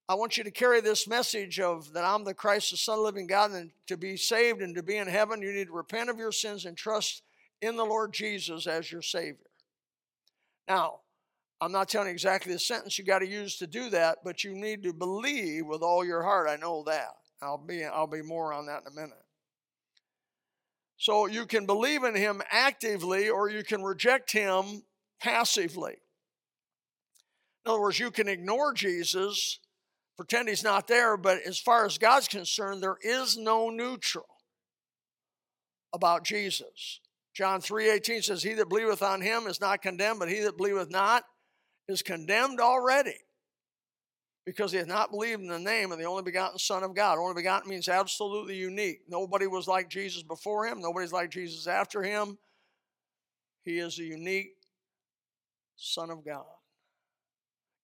I 0.07 0.13
want 0.13 0.37
you 0.37 0.43
to 0.43 0.51
carry 0.51 0.81
this 0.81 1.07
message 1.07 1.59
of 1.59 1.91
that 1.93 2.05
I'm 2.05 2.23
the 2.23 2.35
Christ, 2.35 2.71
the 2.71 2.77
Son 2.77 2.93
of 2.93 2.99
the 2.99 3.05
living 3.05 3.25
God, 3.25 3.51
and 3.51 3.71
to 3.87 3.97
be 3.97 4.17
saved 4.17 4.61
and 4.61 4.75
to 4.75 4.83
be 4.83 4.97
in 4.97 5.07
heaven, 5.07 5.41
you 5.41 5.51
need 5.51 5.67
to 5.67 5.73
repent 5.73 6.11
of 6.11 6.19
your 6.19 6.31
sins 6.31 6.65
and 6.65 6.77
trust 6.77 7.23
in 7.61 7.75
the 7.75 7.83
Lord 7.83 8.13
Jesus 8.13 8.67
as 8.67 8.91
your 8.91 9.01
Savior. 9.01 9.47
Now, 10.67 10.99
I'm 11.61 11.71
not 11.71 11.89
telling 11.89 12.07
you 12.07 12.13
exactly 12.13 12.53
the 12.53 12.59
sentence 12.59 12.97
you 12.97 13.05
got 13.05 13.19
to 13.19 13.27
use 13.27 13.57
to 13.57 13.67
do 13.67 13.89
that, 13.91 14.19
but 14.23 14.43
you 14.43 14.53
need 14.53 14.83
to 14.83 14.93
believe 14.93 15.65
with 15.65 15.81
all 15.81 16.05
your 16.05 16.23
heart. 16.23 16.49
I 16.49 16.57
know 16.57 16.83
that. 16.85 17.15
I'll 17.41 17.57
be 17.57 17.83
I'll 17.83 18.07
be 18.07 18.21
more 18.21 18.53
on 18.53 18.65
that 18.67 18.81
in 18.81 18.91
a 18.91 18.95
minute. 18.95 19.25
So 20.97 21.27
you 21.27 21.45
can 21.45 21.65
believe 21.65 22.03
in 22.03 22.15
him 22.15 22.41
actively 22.49 23.29
or 23.29 23.49
you 23.49 23.63
can 23.63 23.83
reject 23.83 24.31
him 24.31 24.83
passively. 25.19 25.97
In 27.65 27.71
other 27.71 27.81
words, 27.81 27.99
you 27.99 28.11
can 28.11 28.27
ignore 28.27 28.73
Jesus, 28.73 29.59
pretend 30.17 30.47
he's 30.47 30.63
not 30.63 30.87
there, 30.87 31.17
but 31.17 31.39
as 31.45 31.59
far 31.59 31.85
as 31.85 31.97
God's 31.97 32.27
concerned, 32.27 32.81
there 32.81 32.97
is 33.01 33.37
no 33.37 33.69
neutral 33.69 34.27
about 35.93 36.23
Jesus. 36.23 37.01
John 37.35 37.59
3:18 37.59 38.23
says, 38.23 38.41
He 38.41 38.53
that 38.53 38.69
believeth 38.69 39.03
on 39.03 39.21
him 39.21 39.45
is 39.45 39.59
not 39.59 39.81
condemned, 39.81 40.19
but 40.19 40.29
he 40.29 40.39
that 40.39 40.57
believeth 40.57 40.89
not 40.89 41.23
is 41.87 42.01
condemned 42.01 42.61
already. 42.61 43.17
Because 44.45 44.71
he 44.71 44.77
hath 44.77 44.87
not 44.87 45.11
believed 45.11 45.41
in 45.41 45.47
the 45.47 45.59
name 45.59 45.91
of 45.91 45.97
the 45.97 46.05
only 46.05 46.21
begotten 46.21 46.59
Son 46.59 46.83
of 46.83 46.95
God. 46.95 47.17
Only 47.17 47.33
begotten 47.33 47.69
means 47.69 47.89
absolutely 47.89 48.55
unique. 48.55 49.01
Nobody 49.09 49.47
was 49.47 49.67
like 49.67 49.89
Jesus 49.89 50.23
before 50.23 50.65
him, 50.65 50.79
nobody's 50.79 51.11
like 51.11 51.29
Jesus 51.29 51.67
after 51.67 52.01
him. 52.01 52.37
He 53.63 53.79
is 53.79 53.99
a 53.99 54.03
unique 54.03 54.53
Son 55.75 56.09
of 56.09 56.23
God. 56.23 56.45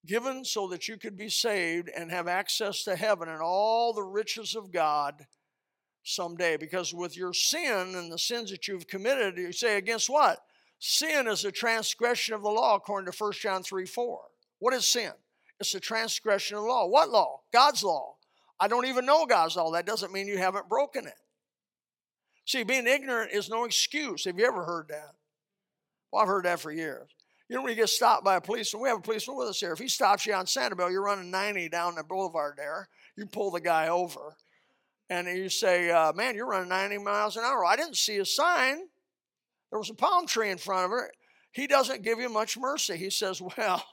Given 0.05 0.46
so 0.46 0.67
that 0.67 0.88
you 0.88 0.98
could 0.98 1.17
be 1.17 1.29
saved 1.29 1.89
and 1.89 2.10
have 2.10 2.27
access 2.27 2.84
to 2.86 2.96
heaven 2.96 3.27
and 3.27 3.41
all 3.41 3.93
the 3.93 4.03
riches 4.03 4.55
of 4.55 4.72
God 4.72 5.25
someday. 6.03 6.58
Because 6.58 6.93
with 6.93 7.17
your 7.17 7.34
sin 7.34 7.96
and 7.96 8.12
the 8.12 8.17
sins 8.17 8.51
that 8.51 8.67
you've 8.67 8.88
committed, 8.88 9.38
you 9.38 9.51
say, 9.51 9.77
against 9.77 10.10
what? 10.10 10.39
Sin 10.79 11.27
is 11.27 11.46
a 11.46 11.51
transgression 11.51 12.34
of 12.34 12.41
the 12.41 12.50
law, 12.50 12.75
according 12.75 13.12
to 13.12 13.17
1 13.17 13.34
John 13.34 13.63
3 13.63 13.86
4. 13.86 14.20
What 14.60 14.74
is 14.74 14.86
sin? 14.86 15.12
It's 15.60 15.75
a 15.75 15.79
transgression 15.79 16.58
of 16.58 16.63
the 16.63 16.70
law. 16.70 16.88
What 16.88 17.10
law? 17.10 17.41
God's 17.53 17.84
law. 17.84 18.15
I 18.60 18.67
don't 18.67 18.88
even 18.88 19.05
know 19.05 19.25
God's 19.25 19.55
law. 19.55 19.72
That 19.72 19.86
doesn't 19.86 20.12
mean 20.12 20.27
you 20.27 20.38
haven't 20.38 20.70
broken 20.70 21.05
it. 21.05 21.15
See, 22.46 22.63
being 22.63 22.88
ignorant 22.88 23.31
is 23.31 23.50
no 23.50 23.65
excuse. 23.65 24.25
Have 24.25 24.39
you 24.39 24.46
ever 24.46 24.63
heard 24.63 24.88
that? 24.89 25.13
Well, 26.12 26.22
I've 26.22 26.27
heard 26.27 26.46
that 26.46 26.60
for 26.60 26.72
years. 26.72 27.10
You 27.48 27.55
know, 27.55 27.63
when 27.63 27.72
you 27.72 27.75
get 27.75 27.89
stopped 27.89 28.24
by 28.24 28.38
a 28.38 28.41
policeman, 28.41 28.81
we 28.81 28.89
have 28.89 29.00
a 29.00 29.01
policeman 29.01 29.38
with 29.38 29.50
us 29.50 29.60
here. 29.60 29.74
If 29.74 29.79
he 29.79 29.88
stops 29.88 30.25
you 30.25 30.34
on 30.34 30.46
Sanibel, 30.46 30.91
you're 30.91 31.03
running 31.03 31.29
90 31.29 31.70
down 31.70 31.96
the 31.96 32.03
boulevard 32.03 32.55
there, 32.58 32.88
you 33.15 33.25
pull 33.25 33.51
the 33.51 33.62
guy 33.62 33.89
over 33.89 34.36
and 35.12 35.27
you 35.27 35.50
say, 35.50 35.91
uh, 35.91 36.13
Man, 36.13 36.36
you're 36.36 36.48
running 36.48 36.70
90 36.70 37.00
miles 37.00 37.36
an 37.36 37.44
hour. 37.44 37.65
I 37.65 37.75
didn't 37.75 37.98
see 37.98 38.18
a 38.18 38.25
sign. 38.25 38.77
There 39.70 39.80
was 39.80 39.89
a 39.89 39.94
palm 39.94 40.25
tree 40.25 40.50
in 40.50 40.58
front 40.58 40.91
of 40.91 41.00
it. 41.00 41.12
He 41.51 41.68
doesn't 41.68 42.01
give 42.01 42.20
you 42.20 42.30
much 42.30 42.58
mercy. 42.58 42.96
He 42.96 43.10
says, 43.10 43.41
Well, 43.58 43.84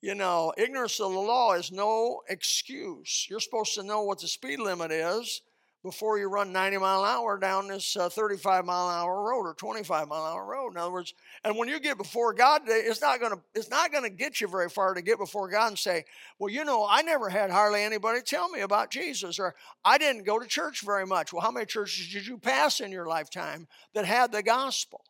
you 0.00 0.16
know, 0.16 0.52
ignorance 0.58 0.98
of 1.00 1.12
the 1.12 1.18
law 1.18 1.54
is 1.54 1.70
no 1.70 2.20
excuse. 2.28 3.28
You're 3.30 3.38
supposed 3.38 3.74
to 3.74 3.84
know 3.84 4.02
what 4.02 4.20
the 4.20 4.26
speed 4.26 4.58
limit 4.58 4.90
is, 4.90 5.40
before 5.82 6.16
you 6.16 6.28
run 6.28 6.52
90 6.52 6.78
mile 6.78 7.02
an 7.04 7.10
hour 7.10 7.36
down 7.38 7.66
this 7.66 7.96
uh, 7.96 8.08
35 8.08 8.64
mile 8.64 8.88
an 8.88 8.94
hour 8.94 9.22
road 9.22 9.46
or 9.46 9.54
25 9.54 10.08
mile 10.08 10.26
an 10.26 10.32
hour 10.32 10.44
road. 10.44 10.70
In 10.70 10.76
other 10.76 10.92
words, 10.92 11.12
and 11.42 11.56
when 11.56 11.68
you 11.68 11.80
get 11.80 11.98
before 11.98 12.32
God, 12.32 12.62
it's 12.66 13.00
not 13.00 13.20
to 13.20 13.40
it's 13.54 13.70
not 13.70 13.90
going 13.90 14.04
to 14.04 14.10
get 14.10 14.40
you 14.40 14.46
very 14.46 14.68
far 14.68 14.94
to 14.94 15.02
get 15.02 15.18
before 15.18 15.48
God 15.48 15.68
and 15.68 15.78
say, 15.78 16.04
"Well, 16.38 16.50
you 16.50 16.64
know, 16.64 16.86
I 16.88 17.02
never 17.02 17.28
had 17.28 17.50
hardly 17.50 17.82
anybody 17.82 18.20
tell 18.22 18.48
me 18.48 18.60
about 18.60 18.90
Jesus," 18.90 19.38
or 19.38 19.54
"I 19.84 19.98
didn't 19.98 20.24
go 20.24 20.38
to 20.38 20.46
church 20.46 20.82
very 20.82 21.06
much." 21.06 21.32
Well, 21.32 21.42
how 21.42 21.50
many 21.50 21.66
churches 21.66 22.12
did 22.12 22.26
you 22.26 22.38
pass 22.38 22.80
in 22.80 22.92
your 22.92 23.06
lifetime 23.06 23.66
that 23.94 24.04
had 24.04 24.30
the 24.30 24.42
gospel? 24.42 25.04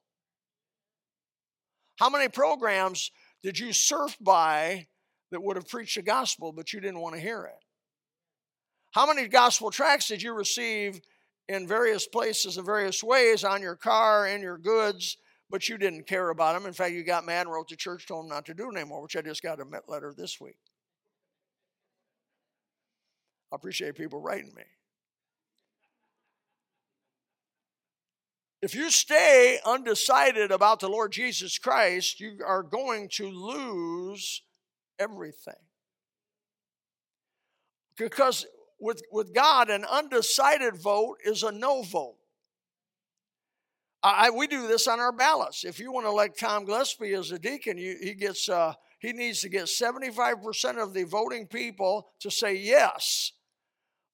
How 1.96 2.08
many 2.08 2.28
programs 2.28 3.10
did 3.42 3.58
you 3.58 3.72
surf 3.72 4.16
by 4.20 4.86
that 5.30 5.42
would 5.42 5.56
have 5.56 5.68
preached 5.68 5.96
the 5.96 6.02
gospel, 6.02 6.52
but 6.52 6.72
you 6.72 6.80
didn't 6.80 7.00
want 7.00 7.14
to 7.14 7.20
hear 7.20 7.44
it? 7.44 7.61
How 8.92 9.06
many 9.06 9.26
gospel 9.26 9.70
tracts 9.70 10.08
did 10.08 10.22
you 10.22 10.34
receive 10.34 11.00
in 11.48 11.66
various 11.66 12.06
places 12.06 12.58
in 12.58 12.64
various 12.64 13.02
ways 13.02 13.42
on 13.42 13.62
your 13.62 13.74
car 13.74 14.26
and 14.26 14.42
your 14.42 14.58
goods, 14.58 15.16
but 15.50 15.66
you 15.68 15.78
didn't 15.78 16.06
care 16.06 16.28
about 16.28 16.54
them? 16.54 16.66
In 16.66 16.74
fact, 16.74 16.92
you 16.92 17.02
got 17.02 17.24
mad 17.24 17.46
and 17.46 17.52
wrote 17.52 17.68
to 17.68 17.76
church, 17.76 18.06
told 18.06 18.24
them 18.24 18.28
not 18.28 18.44
to 18.46 18.54
do 18.54 18.70
it 18.70 18.76
anymore, 18.76 19.02
which 19.02 19.16
I 19.16 19.22
just 19.22 19.42
got 19.42 19.60
a 19.60 19.66
letter 19.88 20.14
this 20.16 20.38
week. 20.40 20.58
I 23.50 23.56
appreciate 23.56 23.94
people 23.94 24.20
writing 24.20 24.52
me. 24.54 24.62
If 28.60 28.74
you 28.74 28.90
stay 28.90 29.58
undecided 29.66 30.52
about 30.52 30.80
the 30.80 30.88
Lord 30.88 31.12
Jesus 31.12 31.58
Christ, 31.58 32.20
you 32.20 32.40
are 32.46 32.62
going 32.62 33.08
to 33.14 33.28
lose 33.28 34.42
everything. 34.98 35.54
Because 37.96 38.46
with, 38.82 39.02
with 39.12 39.32
God, 39.32 39.70
an 39.70 39.84
undecided 39.84 40.76
vote 40.76 41.18
is 41.24 41.44
a 41.44 41.52
no 41.52 41.82
vote. 41.82 42.16
I, 44.02 44.30
we 44.30 44.48
do 44.48 44.66
this 44.66 44.88
on 44.88 44.98
our 44.98 45.12
ballots. 45.12 45.64
If 45.64 45.78
you 45.78 45.92
want 45.92 46.06
to 46.06 46.10
elect 46.10 46.40
Tom 46.40 46.64
Gillespie 46.64 47.14
as 47.14 47.30
a 47.30 47.38
deacon, 47.38 47.78
you, 47.78 47.96
he 48.02 48.14
gets 48.14 48.48
uh, 48.48 48.74
he 48.98 49.12
needs 49.12 49.40
to 49.42 49.48
get 49.48 49.66
75% 49.66 50.82
of 50.82 50.92
the 50.92 51.04
voting 51.04 51.46
people 51.46 52.08
to 52.18 52.28
say 52.28 52.56
yes. 52.56 53.30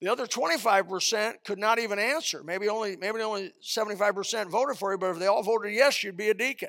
The 0.02 0.08
other 0.08 0.26
25% 0.26 1.37
could 1.44 1.58
not 1.58 1.78
even 1.78 1.98
answer. 1.98 2.42
Maybe 2.44 2.68
only 2.68 2.96
maybe 2.96 3.22
only 3.22 3.52
75% 3.66 4.50
voted 4.50 4.76
for 4.76 4.92
you, 4.92 4.98
but 4.98 5.12
if 5.12 5.18
they 5.18 5.26
all 5.26 5.42
voted 5.42 5.72
yes, 5.72 6.04
you'd 6.04 6.18
be 6.18 6.28
a 6.28 6.34
deacon. 6.34 6.68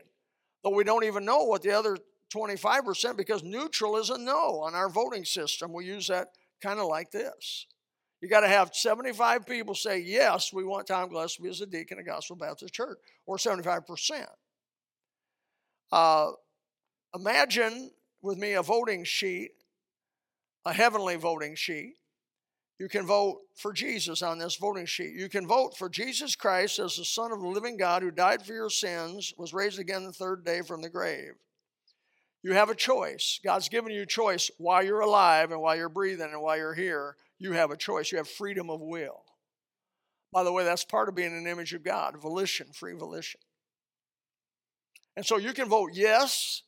Though 0.63 0.69
we 0.69 0.85
don't 0.85 1.03
even 1.03 1.25
know 1.25 1.43
what 1.43 1.61
the 1.61 1.71
other 1.71 1.97
25% 2.33 3.17
because 3.17 3.43
neutral 3.43 3.97
is 3.97 4.09
a 4.09 4.17
no 4.17 4.61
on 4.61 4.75
our 4.75 4.87
voting 4.87 5.25
system. 5.25 5.73
We 5.73 5.85
use 5.85 6.07
that 6.07 6.29
kind 6.61 6.79
of 6.79 6.87
like 6.87 7.11
this. 7.11 7.65
You 8.21 8.27
got 8.27 8.41
to 8.41 8.49
have 8.49 8.71
75 8.73 9.45
people 9.45 9.75
say, 9.75 9.99
yes, 9.99 10.51
we 10.51 10.65
want 10.65 10.87
Tom 10.87 11.09
Gillespie 11.09 11.47
as 11.47 11.61
a 11.61 11.65
deacon 11.65 11.99
of 11.99 12.05
Gospel 12.05 12.35
Baptist 12.35 12.73
Church, 12.73 12.97
or 13.25 13.37
75%. 13.37 14.25
Uh, 15.91 16.31
imagine 17.15 17.91
with 18.21 18.37
me 18.37 18.53
a 18.53 18.61
voting 18.61 19.05
sheet, 19.05 19.51
a 20.65 20.73
heavenly 20.73 21.15
voting 21.15 21.55
sheet. 21.55 21.93
You 22.77 22.89
can 22.89 23.05
vote 23.05 23.39
for 23.55 23.73
Jesus 23.73 24.21
on 24.21 24.37
this 24.37 24.55
voting 24.55 24.85
sheet. 24.85 25.13
You 25.13 25.29
can 25.29 25.47
vote 25.47 25.77
for 25.77 25.89
Jesus 25.89 26.35
Christ 26.35 26.79
as 26.79 26.97
the 26.97 27.05
Son 27.05 27.31
of 27.31 27.41
the 27.41 27.47
living 27.47 27.77
God 27.77 28.03
who 28.03 28.11
died 28.11 28.45
for 28.45 28.53
your 28.53 28.69
sins, 28.69 29.33
was 29.37 29.53
raised 29.53 29.79
again 29.79 30.03
the 30.03 30.13
third 30.13 30.45
day 30.45 30.61
from 30.61 30.81
the 30.81 30.89
grave. 30.89 31.33
You 32.41 32.53
have 32.53 32.69
a 32.69 32.75
choice. 32.75 33.39
God's 33.43 33.67
given 33.67 33.91
you 33.91 34.03
a 34.03 34.05
choice 34.05 34.49
while 34.57 34.83
you're 34.83 35.01
alive 35.01 35.51
and 35.51 35.61
while 35.61 35.75
you're 35.75 35.89
breathing 35.89 36.29
and 36.31 36.41
while 36.41 36.57
you're 36.57 36.73
here 36.73 37.15
you 37.39 37.53
have 37.53 37.71
a 37.71 37.77
choice. 37.77 38.11
You 38.11 38.17
have 38.17 38.27
freedom 38.27 38.69
of 38.69 38.81
will. 38.81 39.23
By 40.31 40.43
the 40.43 40.51
way, 40.51 40.63
that's 40.63 40.83
part 40.83 41.09
of 41.09 41.15
being 41.15 41.35
an 41.35 41.47
image 41.47 41.73
of 41.73 41.83
God 41.83 42.15
volition, 42.21 42.67
free 42.73 42.93
volition. 42.93 43.39
And 45.15 45.25
so 45.25 45.37
you 45.37 45.53
can 45.53 45.67
vote 45.67 45.91
yes, 45.93 46.63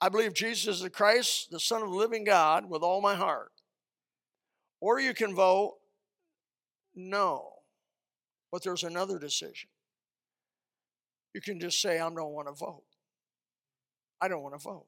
I 0.00 0.08
believe 0.08 0.34
Jesus 0.34 0.76
is 0.76 0.82
the 0.82 0.90
Christ, 0.90 1.50
the 1.50 1.60
Son 1.60 1.82
of 1.82 1.90
the 1.90 1.96
living 1.96 2.24
God, 2.24 2.68
with 2.68 2.82
all 2.82 3.00
my 3.00 3.14
heart. 3.14 3.52
Or 4.80 5.00
you 5.00 5.14
can 5.14 5.34
vote 5.34 5.76
no. 6.94 7.52
But 8.52 8.62
there's 8.62 8.84
another 8.84 9.18
decision. 9.18 9.70
You 11.34 11.40
can 11.40 11.60
just 11.60 11.80
say, 11.80 11.96
I 11.96 12.08
don't 12.10 12.32
want 12.32 12.48
to 12.48 12.54
vote. 12.54 12.84
I 14.20 14.28
don't 14.28 14.42
want 14.42 14.54
to 14.54 14.62
vote. 14.62 14.86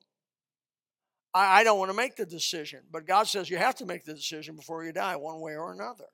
I, 1.35 1.61
I 1.61 1.65
don't 1.65 1.79
want 1.79 1.91
to 1.91 1.97
make 1.97 2.17
the 2.17 2.27
decision. 2.27 2.81
But 2.91 3.07
God 3.07 3.27
says 3.27 3.51
you 3.51 3.57
have 3.59 3.77
to 3.77 3.87
make 3.87 4.05
the 4.05 4.15
decision 4.15 4.57
before 4.57 4.85
you 4.85 4.93
die, 4.93 5.17
one 5.17 5.41
way 5.41 5.57
or 5.57 5.73
another. 5.73 6.07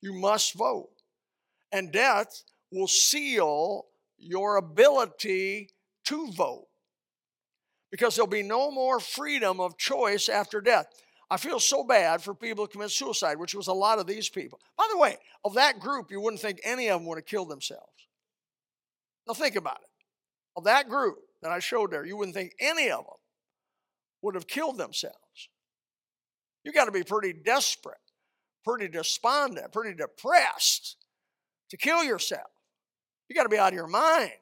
You 0.00 0.12
must 0.12 0.54
vote. 0.54 0.90
And 1.72 1.92
death 1.92 2.42
will 2.70 2.88
seal 2.88 3.86
your 4.18 4.56
ability 4.56 5.70
to 6.04 6.30
vote 6.32 6.68
because 7.90 8.14
there'll 8.14 8.28
be 8.28 8.42
no 8.42 8.70
more 8.70 9.00
freedom 9.00 9.60
of 9.60 9.76
choice 9.76 10.28
after 10.28 10.60
death. 10.60 10.86
I 11.28 11.36
feel 11.38 11.58
so 11.58 11.82
bad 11.82 12.22
for 12.22 12.34
people 12.34 12.64
who 12.64 12.68
commit 12.68 12.90
suicide, 12.90 13.38
which 13.38 13.54
was 13.54 13.66
a 13.66 13.72
lot 13.72 13.98
of 13.98 14.06
these 14.06 14.28
people. 14.28 14.60
By 14.76 14.86
the 14.90 14.98
way, 14.98 15.16
of 15.44 15.54
that 15.54 15.80
group, 15.80 16.10
you 16.10 16.20
wouldn't 16.20 16.40
think 16.40 16.60
any 16.62 16.88
of 16.88 17.00
them 17.00 17.08
would 17.08 17.18
have 17.18 17.26
killed 17.26 17.48
themselves. 17.48 17.90
Now, 19.26 19.34
think 19.34 19.56
about 19.56 19.80
it. 19.82 19.88
Of 20.56 20.64
that 20.64 20.88
group 20.88 21.18
that 21.42 21.50
I 21.50 21.58
showed 21.58 21.90
there, 21.90 22.06
you 22.06 22.16
wouldn't 22.16 22.36
think 22.36 22.54
any 22.60 22.90
of 22.90 23.04
them 23.04 23.15
would 24.26 24.34
have 24.34 24.48
killed 24.48 24.76
themselves. 24.76 25.48
You 26.64 26.72
got 26.72 26.86
to 26.86 26.92
be 26.92 27.04
pretty 27.04 27.32
desperate, 27.32 27.96
pretty 28.64 28.88
despondent, 28.88 29.72
pretty 29.72 29.96
depressed 29.96 30.96
to 31.70 31.76
kill 31.76 32.02
yourself. 32.02 32.50
You 33.28 33.36
got 33.36 33.44
to 33.44 33.48
be 33.48 33.56
out 33.56 33.68
of 33.68 33.74
your 33.74 33.86
mind. 33.86 34.32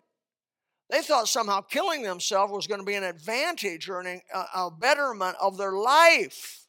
They 0.90 1.02
thought 1.02 1.28
somehow 1.28 1.60
killing 1.60 2.02
themselves 2.02 2.50
was 2.50 2.66
going 2.66 2.80
to 2.80 2.86
be 2.86 2.94
an 2.94 3.04
advantage 3.04 3.88
or 3.90 4.00
an, 4.00 4.22
a, 4.34 4.44
a 4.54 4.70
betterment 4.70 5.36
of 5.38 5.58
their 5.58 5.72
life. 5.72 6.66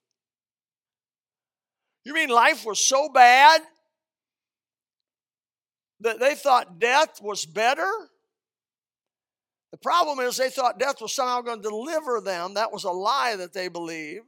You 2.04 2.14
mean 2.14 2.30
life 2.30 2.66
was 2.66 2.86
so 2.86 3.08
bad 3.10 3.62
that 6.02 6.20
they 6.20 6.36
thought 6.36 6.80
death 6.80 7.22
was 7.22 7.46
better? 7.46 7.90
The 9.76 9.80
problem 9.80 10.22
is 10.22 10.38
they 10.38 10.50
thought 10.50 10.80
death 10.80 11.02
was 11.02 11.14
somehow 11.14 11.42
going 11.42 11.62
to 11.62 11.70
deliver 11.70 12.22
them. 12.22 12.54
That 12.54 12.72
was 12.72 12.86
a 12.86 12.92
lie 12.92 13.36
that 13.36 13.52
they 13.52 13.68
believed. 13.68 14.26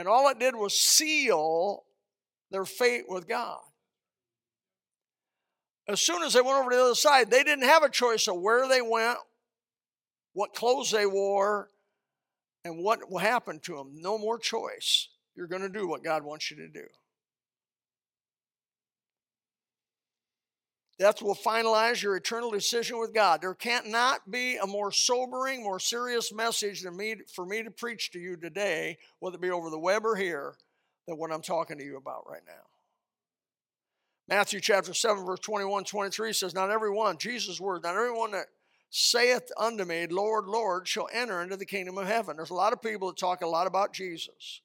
And 0.00 0.08
all 0.08 0.28
it 0.30 0.40
did 0.40 0.56
was 0.56 0.76
seal 0.76 1.84
their 2.50 2.64
fate 2.64 3.04
with 3.06 3.28
God. 3.28 3.60
As 5.86 6.00
soon 6.00 6.24
as 6.24 6.32
they 6.32 6.40
went 6.40 6.58
over 6.58 6.70
to 6.70 6.76
the 6.76 6.82
other 6.82 6.94
side, 6.96 7.30
they 7.30 7.44
didn't 7.44 7.66
have 7.66 7.84
a 7.84 7.88
choice 7.88 8.26
of 8.26 8.40
where 8.40 8.66
they 8.66 8.82
went, 8.82 9.18
what 10.32 10.52
clothes 10.52 10.90
they 10.90 11.06
wore, 11.06 11.70
and 12.64 12.82
what 12.82 12.98
happened 13.22 13.62
to 13.62 13.76
them. 13.76 13.92
No 13.94 14.18
more 14.18 14.40
choice. 14.40 15.06
You're 15.36 15.46
going 15.46 15.62
to 15.62 15.68
do 15.68 15.86
what 15.86 16.02
God 16.02 16.24
wants 16.24 16.50
you 16.50 16.56
to 16.56 16.68
do. 16.68 16.86
That 20.98 21.20
will 21.20 21.34
finalize 21.34 22.02
your 22.02 22.16
eternal 22.16 22.50
decision 22.50 22.98
with 22.98 23.12
God. 23.12 23.42
There 23.42 23.54
can't 23.54 23.88
not 23.88 24.30
be 24.30 24.56
a 24.56 24.66
more 24.66 24.90
sobering, 24.90 25.62
more 25.62 25.78
serious 25.78 26.32
message 26.32 26.82
than 26.82 26.96
me 26.96 27.16
for 27.34 27.44
me 27.44 27.62
to 27.62 27.70
preach 27.70 28.12
to 28.12 28.18
you 28.18 28.36
today, 28.36 28.96
whether 29.18 29.36
it 29.36 29.42
be 29.42 29.50
over 29.50 29.68
the 29.68 29.78
web 29.78 30.06
or 30.06 30.16
here, 30.16 30.54
than 31.06 31.18
what 31.18 31.30
I'm 31.30 31.42
talking 31.42 31.76
to 31.78 31.84
you 31.84 31.98
about 31.98 32.24
right 32.28 32.42
now. 32.46 32.52
Matthew 34.28 34.58
chapter 34.60 34.94
7, 34.94 35.24
verse 35.24 35.40
21, 35.40 35.84
23 35.84 36.32
says, 36.32 36.54
Not 36.54 36.70
everyone, 36.70 37.18
Jesus' 37.18 37.60
word, 37.60 37.82
not 37.82 37.94
everyone 37.94 38.32
that 38.32 38.46
saith 38.90 39.50
unto 39.56 39.84
me, 39.84 40.06
Lord, 40.06 40.46
Lord, 40.46 40.88
shall 40.88 41.08
enter 41.12 41.42
into 41.42 41.56
the 41.56 41.66
kingdom 41.66 41.98
of 41.98 42.06
heaven. 42.06 42.36
There's 42.36 42.50
a 42.50 42.54
lot 42.54 42.72
of 42.72 42.82
people 42.82 43.08
that 43.08 43.18
talk 43.18 43.42
a 43.42 43.46
lot 43.46 43.66
about 43.66 43.92
Jesus. 43.92 44.62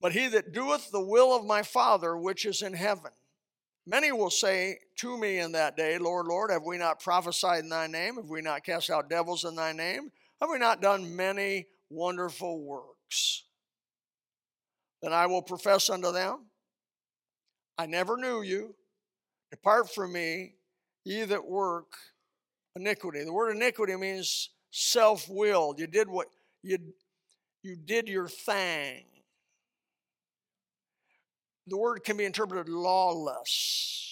But 0.00 0.12
he 0.12 0.28
that 0.28 0.52
doeth 0.52 0.90
the 0.90 1.00
will 1.00 1.36
of 1.36 1.44
my 1.44 1.62
Father 1.62 2.16
which 2.16 2.44
is 2.44 2.62
in 2.62 2.72
heaven. 2.72 3.10
Many 3.90 4.12
will 4.12 4.28
say 4.28 4.80
to 4.96 5.16
me 5.16 5.38
in 5.38 5.52
that 5.52 5.74
day, 5.74 5.96
Lord, 5.96 6.26
Lord, 6.26 6.50
have 6.50 6.62
we 6.62 6.76
not 6.76 7.00
prophesied 7.00 7.60
in 7.64 7.70
thy 7.70 7.86
name? 7.86 8.16
Have 8.16 8.28
we 8.28 8.42
not 8.42 8.62
cast 8.62 8.90
out 8.90 9.08
devils 9.08 9.46
in 9.46 9.56
thy 9.56 9.72
name? 9.72 10.12
Have 10.42 10.50
we 10.50 10.58
not 10.58 10.82
done 10.82 11.16
many 11.16 11.68
wonderful 11.88 12.60
works? 12.60 13.44
Then 15.00 15.14
I 15.14 15.24
will 15.24 15.40
profess 15.40 15.88
unto 15.88 16.12
them, 16.12 16.44
I 17.78 17.86
never 17.86 18.18
knew 18.18 18.42
you. 18.42 18.74
Depart 19.50 19.94
from 19.94 20.12
me, 20.12 20.56
ye 21.04 21.24
that 21.24 21.46
work 21.46 21.92
iniquity. 22.76 23.24
The 23.24 23.32
word 23.32 23.56
iniquity 23.56 23.96
means 23.96 24.50
self-willed. 24.70 25.78
You 25.78 25.86
did 25.86 26.10
what 26.10 26.26
you 26.62 26.78
you 27.62 27.74
did 27.74 28.06
your 28.06 28.28
thing 28.28 29.04
the 31.68 31.76
word 31.76 32.04
can 32.04 32.16
be 32.16 32.24
interpreted 32.24 32.68
lawless. 32.68 34.04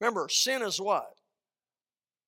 Remember, 0.00 0.28
sin 0.28 0.62
is 0.62 0.80
what? 0.80 1.14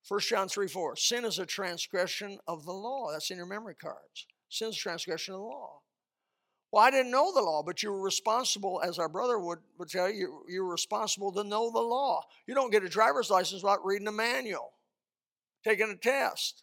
1 0.08 0.20
John 0.20 0.48
3 0.48 0.68
4. 0.68 0.96
Sin 0.96 1.24
is 1.24 1.38
a 1.38 1.46
transgression 1.46 2.38
of 2.46 2.64
the 2.64 2.72
law. 2.72 3.10
That's 3.12 3.30
in 3.30 3.36
your 3.36 3.46
memory 3.46 3.74
cards. 3.74 4.26
Sin 4.48 4.68
is 4.68 4.76
transgression 4.76 5.34
of 5.34 5.40
the 5.40 5.46
law. 5.46 5.80
Well, 6.72 6.82
I 6.82 6.90
didn't 6.90 7.12
know 7.12 7.32
the 7.32 7.42
law, 7.42 7.62
but 7.62 7.82
you 7.82 7.92
were 7.92 8.00
responsible, 8.00 8.80
as 8.82 8.98
our 8.98 9.08
brother 9.08 9.38
would, 9.38 9.58
would 9.78 9.90
tell 9.90 10.10
you, 10.10 10.42
you 10.48 10.64
were 10.64 10.70
responsible 10.70 11.30
to 11.32 11.44
know 11.44 11.70
the 11.70 11.80
law. 11.80 12.22
You 12.46 12.54
don't 12.54 12.72
get 12.72 12.82
a 12.82 12.88
driver's 12.88 13.30
license 13.30 13.62
without 13.62 13.84
reading 13.84 14.08
a 14.08 14.12
manual, 14.12 14.72
taking 15.64 15.90
a 15.90 15.96
test, 15.96 16.62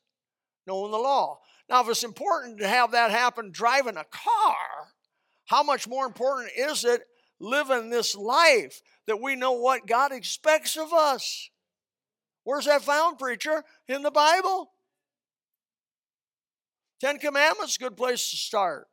knowing 0.66 0.92
the 0.92 0.98
law. 0.98 1.40
Now, 1.70 1.82
if 1.82 1.90
it's 1.90 2.04
important 2.04 2.60
to 2.60 2.68
have 2.68 2.92
that 2.92 3.12
happen 3.12 3.52
driving 3.52 3.98
a 3.98 4.06
car, 4.06 4.94
how 5.50 5.64
much 5.64 5.88
more 5.88 6.06
important 6.06 6.52
is 6.56 6.86
it 6.86 7.02
living 7.40 7.90
this 7.90 8.16
life 8.16 8.84
that 9.08 9.20
we 9.20 9.36
know 9.36 9.54
what 9.54 9.88
God 9.88 10.12
expects 10.12 10.78
of 10.78 10.94
us? 10.94 11.50
Where's 12.44 12.66
that 12.66 12.84
found, 12.84 13.18
preacher? 13.18 13.64
In 13.88 14.04
the 14.04 14.12
Bible? 14.12 14.70
Ten 17.02 17.18
Commandments, 17.18 17.80
good 17.80 17.98
place 17.98 18.30
to 18.30 18.38
start. 18.38 18.90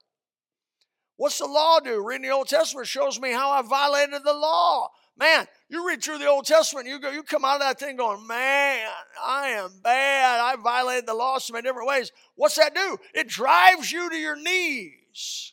What's 1.19 1.39
the 1.39 1.47
law 1.47 1.79
do? 1.81 2.03
Reading 2.03 2.23
the 2.23 2.35
Old 2.35 2.49
Testament 2.49 2.87
shows 2.87 3.21
me 3.21 3.33
how 3.33 3.51
I 3.51 3.61
violated 3.61 4.25
the 4.25 4.33
law. 4.33 4.89
Man, 5.19 5.47
you 5.69 5.87
read 5.87 6.03
through 6.03 6.19
the 6.19 6.29
Old 6.29 6.47
Testament, 6.47 6.87
you 6.87 6.99
go, 6.99 7.11
you 7.11 7.23
come 7.23 7.45
out 7.45 7.57
of 7.57 7.61
that 7.61 7.79
thing 7.79 7.97
going, 7.97 8.27
man, 8.27 8.89
I 9.23 9.49
am 9.49 9.73
bad. 9.83 10.41
I 10.41 10.57
violated 10.57 11.07
the 11.07 11.15
law 11.15 11.37
so 11.37 11.53
many 11.53 11.65
different 11.65 11.89
ways. 11.89 12.13
What's 12.35 12.57
that 12.57 12.75
do? 12.75 12.97
It 13.13 13.29
drives 13.29 13.93
you 13.93 14.09
to 14.09 14.17
your 14.17 14.37
knees. 14.37 15.53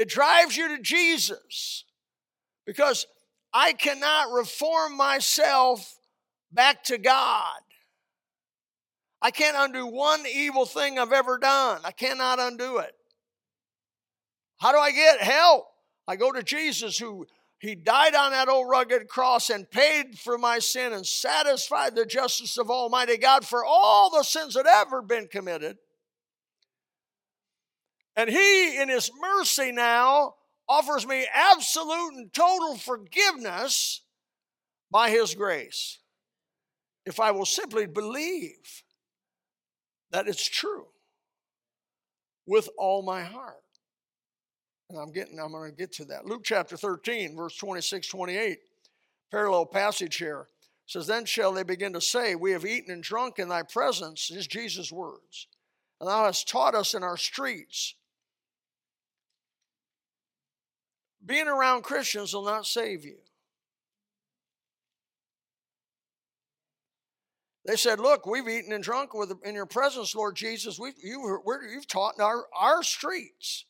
It 0.00 0.08
drives 0.08 0.56
you 0.56 0.68
to 0.68 0.82
Jesus. 0.82 1.84
Because 2.64 3.06
I 3.52 3.74
cannot 3.74 4.32
reform 4.32 4.96
myself 4.96 5.98
back 6.50 6.82
to 6.84 6.96
God. 6.96 7.60
I 9.20 9.30
can't 9.30 9.58
undo 9.58 9.86
one 9.86 10.24
evil 10.26 10.64
thing 10.64 10.98
I've 10.98 11.12
ever 11.12 11.36
done. 11.36 11.82
I 11.84 11.90
cannot 11.90 12.38
undo 12.38 12.78
it. 12.78 12.94
How 14.58 14.72
do 14.72 14.78
I 14.78 14.90
get 14.90 15.20
help? 15.20 15.66
I 16.08 16.16
go 16.16 16.32
to 16.32 16.42
Jesus 16.42 16.96
who 16.98 17.26
he 17.58 17.74
died 17.74 18.14
on 18.14 18.30
that 18.30 18.48
old 18.48 18.70
rugged 18.70 19.06
cross 19.06 19.50
and 19.50 19.70
paid 19.70 20.18
for 20.18 20.38
my 20.38 20.60
sin 20.60 20.94
and 20.94 21.06
satisfied 21.06 21.94
the 21.94 22.06
justice 22.06 22.56
of 22.56 22.70
Almighty 22.70 23.18
God 23.18 23.44
for 23.44 23.66
all 23.66 24.08
the 24.08 24.22
sins 24.22 24.54
that 24.54 24.66
ever 24.66 25.02
been 25.02 25.26
committed. 25.26 25.76
And 28.16 28.28
he, 28.28 28.80
in 28.80 28.88
his 28.88 29.10
mercy 29.20 29.72
now, 29.72 30.34
offers 30.68 31.06
me 31.06 31.26
absolute 31.32 32.14
and 32.14 32.32
total 32.32 32.76
forgiveness 32.76 34.02
by 34.90 35.10
his 35.10 35.34
grace. 35.34 35.98
If 37.06 37.18
I 37.18 37.30
will 37.30 37.46
simply 37.46 37.86
believe 37.86 38.82
that 40.10 40.28
it's 40.28 40.48
true 40.48 40.86
with 42.46 42.68
all 42.76 43.02
my 43.02 43.22
heart. 43.22 43.62
And 44.88 44.98
I'm 44.98 45.12
getting, 45.12 45.38
I'm 45.38 45.52
going 45.52 45.70
to 45.70 45.76
get 45.76 45.92
to 45.94 46.04
that. 46.06 46.26
Luke 46.26 46.42
chapter 46.44 46.76
13, 46.76 47.36
verse 47.36 47.56
26, 47.56 48.08
28, 48.08 48.58
parallel 49.30 49.66
passage 49.66 50.16
here 50.16 50.48
says, 50.86 51.06
Then 51.06 51.24
shall 51.24 51.52
they 51.52 51.62
begin 51.62 51.92
to 51.92 52.00
say, 52.00 52.34
We 52.34 52.50
have 52.52 52.66
eaten 52.66 52.90
and 52.90 53.02
drunk 53.02 53.38
in 53.38 53.48
thy 53.48 53.62
presence, 53.62 54.30
is 54.32 54.48
Jesus' 54.48 54.90
words. 54.90 55.46
And 56.00 56.08
thou 56.08 56.24
hast 56.24 56.48
taught 56.48 56.74
us 56.74 56.94
in 56.94 57.04
our 57.04 57.16
streets. 57.16 57.94
Being 61.24 61.48
around 61.48 61.82
Christians 61.82 62.32
will 62.32 62.44
not 62.44 62.66
save 62.66 63.04
you. 63.04 63.18
They 67.66 67.76
said, 67.76 68.00
Look, 68.00 68.26
we've 68.26 68.48
eaten 68.48 68.72
and 68.72 68.82
drunk 68.82 69.14
with, 69.14 69.32
in 69.44 69.54
your 69.54 69.66
presence, 69.66 70.14
Lord 70.14 70.34
Jesus. 70.34 70.78
We've, 70.78 70.94
you, 71.02 71.42
have 71.76 71.86
taught 71.86 72.14
in 72.18 72.24
our, 72.24 72.46
our 72.58 72.82
streets. 72.82 73.66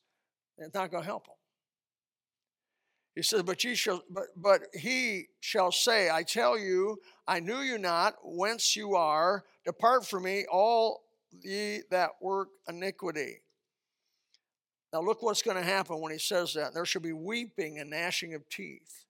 It's 0.59 0.75
not 0.75 0.91
going 0.91 1.03
to 1.03 1.07
help 1.07 1.27
them. 1.27 1.35
He 3.15 3.23
says, 3.23 3.43
but, 3.43 3.63
ye 3.65 3.75
shall, 3.75 4.03
but, 4.09 4.27
but 4.37 4.63
he 4.73 5.27
shall 5.41 5.73
say, 5.73 6.09
I 6.11 6.23
tell 6.23 6.59
you, 6.59 6.99
I 7.27 7.41
knew 7.41 7.59
you 7.59 7.77
not, 7.77 8.15
whence 8.23 8.77
you 8.77 8.95
are. 8.95 9.45
Depart 9.65 10.07
from 10.07 10.23
me, 10.23 10.47
all 10.51 11.03
ye 11.43 11.81
that 11.91 12.11
work 12.21 12.49
iniquity. 12.69 13.43
Now, 14.93 15.01
look 15.01 15.23
what's 15.23 15.43
going 15.43 15.57
to 15.57 15.63
happen 15.63 16.01
when 16.01 16.13
he 16.13 16.19
says 16.19 16.55
that. 16.55 16.75
There 16.75 16.85
shall 16.85 17.03
be 17.03 17.13
weeping 17.13 17.79
and 17.79 17.91
gnashing 17.91 18.35
of 18.35 18.49
teeth. 18.49 19.05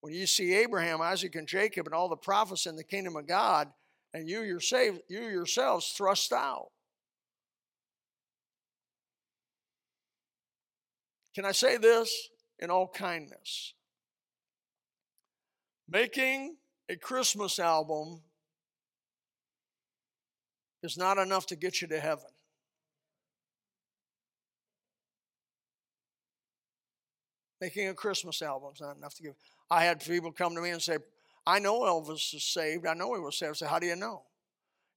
When 0.00 0.14
you 0.14 0.26
see 0.26 0.54
Abraham, 0.54 1.02
Isaac, 1.02 1.34
and 1.34 1.46
Jacob, 1.46 1.86
and 1.86 1.94
all 1.94 2.08
the 2.08 2.16
prophets 2.16 2.64
in 2.64 2.76
the 2.76 2.84
kingdom 2.84 3.16
of 3.16 3.26
God, 3.26 3.68
and 4.14 4.28
you, 4.28 4.40
yourself, 4.42 4.96
you 5.08 5.20
yourselves 5.20 5.92
thrust 5.96 6.32
out. 6.32 6.68
Can 11.34 11.44
I 11.44 11.52
say 11.52 11.76
this 11.76 12.28
in 12.58 12.70
all 12.70 12.88
kindness? 12.88 13.74
Making 15.88 16.56
a 16.88 16.96
Christmas 16.96 17.58
album 17.58 18.22
is 20.82 20.96
not 20.96 21.18
enough 21.18 21.46
to 21.46 21.56
get 21.56 21.82
you 21.82 21.88
to 21.88 22.00
heaven. 22.00 22.30
Making 27.60 27.88
a 27.88 27.94
Christmas 27.94 28.40
album 28.42 28.70
is 28.74 28.80
not 28.80 28.96
enough 28.96 29.14
to 29.16 29.22
give. 29.22 29.34
I 29.70 29.84
had 29.84 30.04
people 30.04 30.32
come 30.32 30.54
to 30.54 30.60
me 30.60 30.70
and 30.70 30.82
say, 30.82 30.98
I 31.46 31.58
know 31.58 31.80
Elvis 31.80 32.34
is 32.34 32.44
saved. 32.44 32.86
I 32.86 32.94
know 32.94 33.14
he 33.14 33.20
was 33.20 33.36
saved. 33.36 33.50
I 33.50 33.54
said, 33.54 33.68
How 33.68 33.78
do 33.78 33.86
you 33.86 33.96
know? 33.96 34.22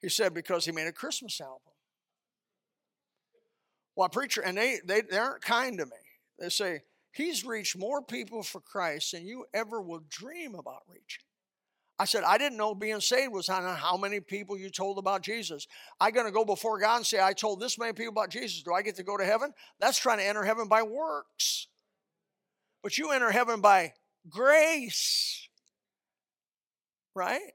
He 0.01 0.09
said, 0.09 0.33
Because 0.33 0.65
he 0.65 0.71
made 0.71 0.87
a 0.87 0.91
Christmas 0.91 1.39
album. 1.41 1.59
Well, 3.95 4.09
preacher, 4.09 4.41
and 4.41 4.57
they, 4.57 4.79
they, 4.85 5.01
they 5.01 5.17
aren't 5.17 5.43
kind 5.43 5.77
to 5.77 5.85
me. 5.85 5.91
They 6.39 6.49
say, 6.49 6.81
He's 7.11 7.45
reached 7.45 7.77
more 7.77 8.01
people 8.01 8.41
for 8.43 8.59
Christ 8.59 9.11
than 9.11 9.25
you 9.25 9.45
ever 9.53 9.81
will 9.81 10.01
dream 10.09 10.55
about 10.55 10.83
reaching. 10.87 11.23
I 11.99 12.05
said, 12.05 12.23
I 12.23 12.39
didn't 12.39 12.57
know 12.57 12.73
being 12.73 12.99
saved 13.01 13.31
was 13.31 13.49
on 13.49 13.63
how 13.75 13.97
many 13.97 14.19
people 14.19 14.57
you 14.57 14.71
told 14.71 14.97
about 14.97 15.21
Jesus. 15.21 15.67
I 15.99 16.09
going 16.09 16.25
to 16.25 16.31
go 16.31 16.43
before 16.43 16.79
God 16.79 16.97
and 16.97 17.05
say, 17.05 17.21
I 17.21 17.33
told 17.33 17.59
this 17.59 17.77
many 17.77 17.93
people 17.93 18.11
about 18.11 18.29
Jesus. 18.29 18.63
Do 18.63 18.73
I 18.73 18.81
get 18.81 18.95
to 18.95 19.03
go 19.03 19.15
to 19.15 19.23
heaven? 19.23 19.53
That's 19.79 19.99
trying 19.99 20.17
to 20.17 20.25
enter 20.25 20.43
heaven 20.43 20.67
by 20.67 20.81
works. 20.81 21.67
But 22.83 22.97
you 22.97 23.11
enter 23.11 23.31
heaven 23.31 23.61
by 23.61 23.93
grace, 24.29 25.47
right? 27.15 27.53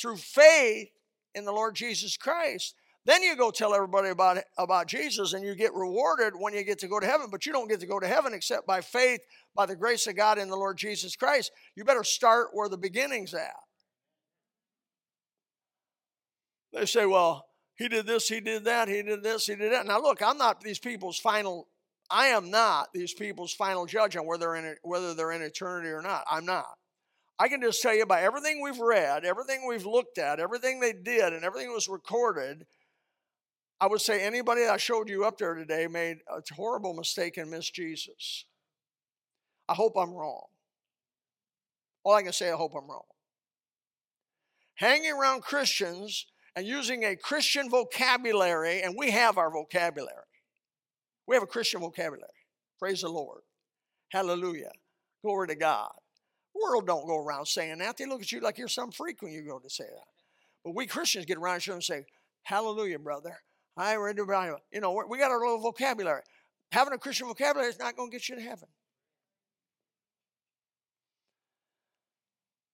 Through 0.00 0.16
faith 0.16 0.88
in 1.34 1.44
the 1.44 1.52
Lord 1.52 1.74
Jesus 1.74 2.16
Christ. 2.16 2.74
Then 3.06 3.22
you 3.22 3.34
go 3.36 3.50
tell 3.50 3.74
everybody 3.74 4.08
about, 4.08 4.38
about 4.58 4.86
Jesus 4.86 5.32
and 5.32 5.44
you 5.44 5.54
get 5.54 5.74
rewarded 5.74 6.34
when 6.36 6.54
you 6.54 6.62
get 6.64 6.78
to 6.80 6.88
go 6.88 7.00
to 7.00 7.06
heaven, 7.06 7.28
but 7.30 7.46
you 7.46 7.52
don't 7.52 7.68
get 7.68 7.80
to 7.80 7.86
go 7.86 7.98
to 7.98 8.06
heaven 8.06 8.34
except 8.34 8.66
by 8.66 8.80
faith, 8.80 9.20
by 9.54 9.66
the 9.66 9.76
grace 9.76 10.06
of 10.06 10.16
God 10.16 10.38
in 10.38 10.48
the 10.48 10.56
Lord 10.56 10.76
Jesus 10.76 11.16
Christ. 11.16 11.50
You 11.74 11.84
better 11.84 12.04
start 12.04 12.48
where 12.52 12.68
the 12.68 12.76
beginning's 12.76 13.34
at. 13.34 13.54
They 16.72 16.86
say, 16.86 17.06
well, 17.06 17.46
he 17.74 17.88
did 17.88 18.06
this, 18.06 18.28
he 18.28 18.40
did 18.40 18.64
that, 18.64 18.88
he 18.88 19.02
did 19.02 19.22
this, 19.22 19.46
he 19.46 19.56
did 19.56 19.72
that. 19.72 19.86
Now, 19.86 20.00
look, 20.00 20.22
I'm 20.22 20.36
not 20.36 20.60
these 20.60 20.78
people's 20.78 21.18
final, 21.18 21.66
I 22.10 22.28
am 22.28 22.50
not 22.50 22.88
these 22.92 23.14
people's 23.14 23.52
final 23.52 23.86
judge 23.86 24.16
on 24.16 24.26
whether, 24.26 24.54
in, 24.56 24.76
whether 24.82 25.14
they're 25.14 25.32
in 25.32 25.42
eternity 25.42 25.90
or 25.90 26.02
not. 26.02 26.24
I'm 26.30 26.44
not. 26.44 26.76
I 27.38 27.48
can 27.48 27.62
just 27.62 27.80
tell 27.80 27.94
you 27.94 28.04
by 28.04 28.22
everything 28.22 28.60
we've 28.62 28.78
read, 28.78 29.24
everything 29.24 29.66
we've 29.66 29.86
looked 29.86 30.18
at, 30.18 30.40
everything 30.40 30.80
they 30.80 30.92
did, 30.92 31.32
and 31.32 31.44
everything 31.44 31.68
that 31.68 31.74
was 31.74 31.88
recorded 31.88 32.66
I 33.80 33.86
would 33.86 34.02
say 34.02 34.22
anybody 34.22 34.66
I 34.66 34.76
showed 34.76 35.08
you 35.08 35.24
up 35.24 35.38
there 35.38 35.54
today 35.54 35.86
made 35.86 36.18
a 36.28 36.42
horrible 36.54 36.92
mistake 36.92 37.38
and 37.38 37.50
missed 37.50 37.74
Jesus. 37.74 38.44
I 39.66 39.74
hope 39.74 39.96
I'm 39.96 40.12
wrong. 40.12 40.46
All 42.04 42.14
I 42.14 42.22
can 42.22 42.32
say, 42.32 42.50
I 42.50 42.56
hope 42.56 42.72
I'm 42.76 42.88
wrong. 42.88 43.04
Hanging 44.74 45.12
around 45.12 45.42
Christians 45.42 46.26
and 46.54 46.66
using 46.66 47.04
a 47.04 47.16
Christian 47.16 47.70
vocabulary, 47.70 48.82
and 48.82 48.94
we 48.96 49.12
have 49.12 49.38
our 49.38 49.50
vocabulary. 49.50 50.16
We 51.30 51.36
have 51.36 51.44
a 51.44 51.46
Christian 51.46 51.80
vocabulary. 51.80 52.26
Praise 52.80 53.02
the 53.02 53.08
Lord. 53.08 53.42
Hallelujah. 54.08 54.72
Glory 55.22 55.46
to 55.46 55.54
God. 55.54 55.92
The 56.52 56.60
world 56.60 56.88
don't 56.88 57.06
go 57.06 57.18
around 57.18 57.46
saying 57.46 57.78
that. 57.78 57.96
They 57.96 58.06
look 58.06 58.20
at 58.20 58.32
you 58.32 58.40
like 58.40 58.58
you're 58.58 58.66
some 58.66 58.90
freak 58.90 59.22
when 59.22 59.30
you 59.30 59.42
go 59.42 59.60
to 59.60 59.70
say 59.70 59.84
that. 59.84 60.08
But 60.64 60.74
we 60.74 60.88
Christians 60.88 61.26
get 61.26 61.38
around 61.38 61.68
and 61.68 61.84
say, 61.84 62.04
Hallelujah, 62.42 62.98
brother. 62.98 63.38
I 63.76 63.94
read 63.94 64.16
the 64.16 64.24
Bible. 64.24 64.58
You 64.72 64.80
know, 64.80 65.04
we 65.08 65.18
got 65.18 65.30
our 65.30 65.38
little 65.38 65.60
vocabulary. 65.60 66.22
Having 66.72 66.94
a 66.94 66.98
Christian 66.98 67.28
vocabulary 67.28 67.68
is 67.68 67.78
not 67.78 67.96
going 67.96 68.10
to 68.10 68.16
get 68.16 68.28
you 68.28 68.34
to 68.34 68.42
heaven. 68.42 68.68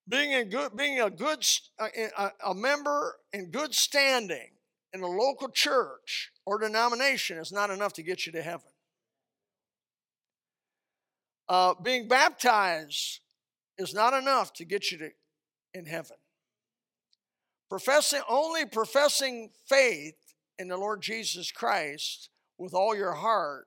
Being 0.08 0.34
a 0.34 0.44
good, 0.46 0.74
being 0.74 0.98
a 1.02 1.10
good, 1.10 1.46
uh, 1.78 1.88
a, 1.94 2.20
uh, 2.20 2.30
a 2.46 2.54
member 2.54 3.16
in 3.34 3.50
good 3.50 3.74
standing 3.74 4.55
in 4.96 5.02
a 5.02 5.06
local 5.06 5.48
church 5.48 6.30
or 6.46 6.58
denomination 6.58 7.38
is 7.38 7.52
not 7.52 7.70
enough 7.70 7.92
to 7.94 8.02
get 8.02 8.26
you 8.26 8.32
to 8.32 8.42
heaven. 8.42 8.70
Uh, 11.48 11.74
being 11.82 12.08
baptized 12.08 13.20
is 13.78 13.94
not 13.94 14.14
enough 14.14 14.52
to 14.54 14.64
get 14.64 14.90
you 14.90 14.98
to 14.98 15.10
in 15.74 15.84
heaven. 15.84 16.16
Professing 17.68 18.22
only 18.28 18.64
professing 18.64 19.50
faith 19.68 20.16
in 20.58 20.68
the 20.68 20.76
Lord 20.76 21.02
Jesus 21.02 21.52
Christ 21.52 22.30
with 22.58 22.72
all 22.72 22.96
your 22.96 23.12
heart 23.12 23.66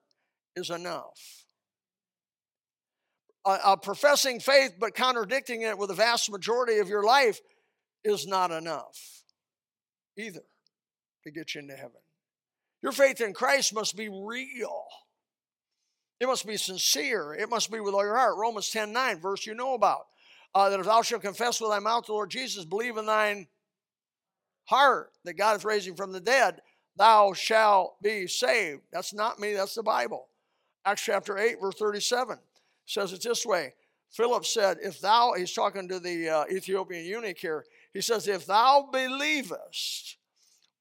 is 0.55 0.71
enough. 0.71 1.45
a, 3.45 3.77
professing 3.77 4.39
faith 4.39 4.73
but 4.79 4.95
contradicting 4.95 5.61
it 5.61 5.77
with 5.77 5.89
the 5.89 5.95
vast 5.95 6.31
majority 6.31 6.79
of 6.79 6.89
your 6.89 7.03
life 7.03 7.39
is 8.03 8.25
not 8.25 8.51
enough 8.51 9.19
either 10.19 10.41
to 11.23 11.31
get 11.31 11.55
you 11.55 11.61
into 11.61 11.75
heaven. 11.75 12.01
Your 12.81 12.91
faith 12.91 13.21
in 13.21 13.33
Christ 13.33 13.73
must 13.73 13.95
be 13.95 14.09
real. 14.09 14.85
It 16.19 16.27
must 16.27 16.45
be 16.45 16.57
sincere. 16.57 17.33
It 17.33 17.49
must 17.49 17.71
be 17.71 17.79
with 17.79 17.93
all 17.93 18.03
your 18.03 18.17
heart. 18.17 18.37
Romans 18.37 18.69
10 18.69 18.91
9, 18.91 19.19
verse 19.19 19.45
you 19.45 19.53
know 19.53 19.73
about. 19.73 20.07
Uh, 20.53 20.69
that 20.69 20.79
if 20.79 20.85
thou 20.85 21.01
shalt 21.01 21.21
confess 21.21 21.61
with 21.61 21.69
thy 21.69 21.79
mouth 21.79 22.05
the 22.07 22.13
Lord 22.13 22.31
Jesus, 22.31 22.65
believe 22.65 22.97
in 22.97 23.05
thine 23.05 23.47
heart 24.65 25.11
that 25.25 25.33
God 25.33 25.63
raised 25.63 25.87
him 25.87 25.95
from 25.95 26.11
the 26.11 26.19
dead, 26.19 26.61
thou 26.95 27.33
shalt 27.33 28.01
be 28.01 28.27
saved. 28.27 28.81
That's 28.91 29.13
not 29.13 29.39
me, 29.39 29.53
that's 29.53 29.75
the 29.75 29.83
Bible. 29.83 30.27
Acts 30.85 31.03
chapter 31.03 31.37
8, 31.37 31.61
verse 31.61 31.75
37 31.75 32.37
says 32.85 33.13
it 33.13 33.21
this 33.21 33.45
way 33.45 33.73
Philip 34.11 34.45
said, 34.45 34.77
If 34.81 34.99
thou, 34.99 35.33
he's 35.33 35.53
talking 35.53 35.87
to 35.87 35.99
the 35.99 36.29
uh, 36.29 36.43
Ethiopian 36.51 37.05
eunuch 37.05 37.37
here, 37.37 37.65
he 37.93 38.01
says, 38.01 38.27
If 38.27 38.45
thou 38.45 38.89
believest 38.91 40.17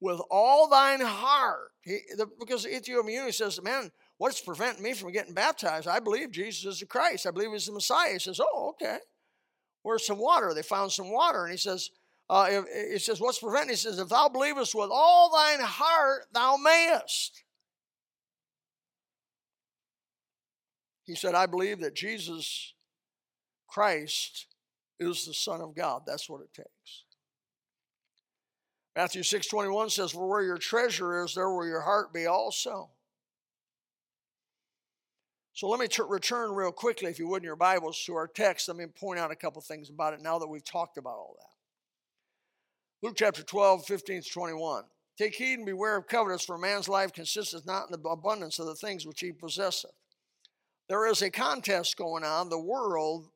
with 0.01 0.21
all 0.29 0.69
thine 0.69 1.01
heart, 1.01 1.71
he, 1.81 1.99
the, 2.15 2.27
because 2.39 2.63
the 2.63 2.75
Ethiopian 2.75 3.21
eunuch 3.21 3.33
says, 3.33 3.61
Man, 3.61 3.91
what's 4.17 4.41
preventing 4.41 4.83
me 4.83 4.93
from 4.93 5.11
getting 5.11 5.33
baptized? 5.33 5.87
I 5.87 5.99
believe 5.99 6.31
Jesus 6.31 6.65
is 6.65 6.79
the 6.79 6.85
Christ. 6.85 7.25
I 7.25 7.31
believe 7.31 7.51
he's 7.51 7.65
the 7.65 7.73
Messiah. 7.73 8.13
He 8.13 8.19
says, 8.19 8.39
Oh, 8.39 8.69
okay. 8.69 8.97
Where's 9.83 10.05
some 10.05 10.19
water? 10.19 10.53
They 10.53 10.61
found 10.61 10.91
some 10.91 11.11
water. 11.11 11.43
And 11.43 11.51
he 11.51 11.57
says, 11.57 11.89
uh, 12.29 12.47
if, 12.49 12.91
he 12.91 12.99
says, 12.99 13.19
What's 13.19 13.39
preventing? 13.39 13.71
He 13.71 13.75
says, 13.75 13.99
If 13.99 14.09
thou 14.09 14.29
believest 14.29 14.75
with 14.75 14.89
all 14.91 15.31
thine 15.31 15.59
heart, 15.61 16.25
thou 16.33 16.57
mayest. 16.57 17.43
He 21.05 21.15
said, 21.15 21.33
I 21.33 21.47
believe 21.47 21.79
that 21.79 21.95
Jesus 21.95 22.73
Christ 23.67 24.45
is 24.99 25.25
the 25.25 25.33
Son 25.33 25.59
of 25.59 25.75
God. 25.75 26.03
That's 26.05 26.29
what 26.29 26.41
it 26.41 26.53
takes. 26.53 27.05
Matthew 28.95 29.23
6 29.23 29.47
21 29.47 29.89
says, 29.89 30.11
For 30.11 30.27
where 30.27 30.43
your 30.43 30.57
treasure 30.57 31.23
is, 31.23 31.35
there 31.35 31.49
will 31.49 31.67
your 31.67 31.81
heart 31.81 32.13
be 32.13 32.25
also. 32.25 32.89
So 35.53 35.67
let 35.67 35.79
me 35.79 35.87
t- 35.87 36.01
return 36.07 36.51
real 36.51 36.71
quickly, 36.71 37.09
if 37.09 37.19
you 37.19 37.27
would, 37.27 37.41
in 37.41 37.47
your 37.47 37.55
Bibles 37.55 38.01
to 38.05 38.15
our 38.15 38.27
text. 38.27 38.67
Let 38.67 38.77
me 38.77 38.85
point 38.85 39.19
out 39.19 39.31
a 39.31 39.35
couple 39.35 39.61
things 39.61 39.89
about 39.89 40.13
it 40.13 40.21
now 40.21 40.39
that 40.39 40.47
we've 40.47 40.63
talked 40.63 40.97
about 40.97 41.17
all 41.17 41.35
that. 41.37 43.05
Luke 43.05 43.15
chapter 43.17 43.43
12, 43.43 43.85
15 43.85 44.21
to 44.21 44.29
21. 44.29 44.83
Take 45.17 45.35
heed 45.35 45.55
and 45.55 45.65
beware 45.65 45.97
of 45.97 46.07
covetous, 46.07 46.45
for 46.45 46.57
man's 46.57 46.87
life 46.87 47.11
consisteth 47.11 47.65
not 47.65 47.87
in 47.91 48.01
the 48.01 48.09
abundance 48.09 48.57
of 48.57 48.67
the 48.67 48.75
things 48.75 49.05
which 49.05 49.19
he 49.19 49.33
possesseth. 49.33 49.91
There 50.87 51.05
is 51.07 51.21
a 51.21 51.29
contest 51.29 51.97
going 51.97 52.23
on, 52.23 52.47
the 52.47 52.57
world 52.57 53.27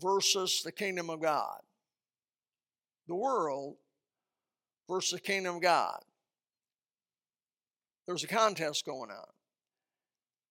versus 0.00 0.62
the 0.64 0.72
kingdom 0.72 1.10
of 1.10 1.20
God. 1.20 1.60
The 3.06 3.14
world 3.14 3.76
versus 4.88 5.12
the 5.12 5.20
kingdom 5.20 5.56
of 5.56 5.62
God. 5.62 5.98
There's 8.06 8.24
a 8.24 8.28
contest 8.28 8.84
going 8.84 9.10
on. 9.10 9.26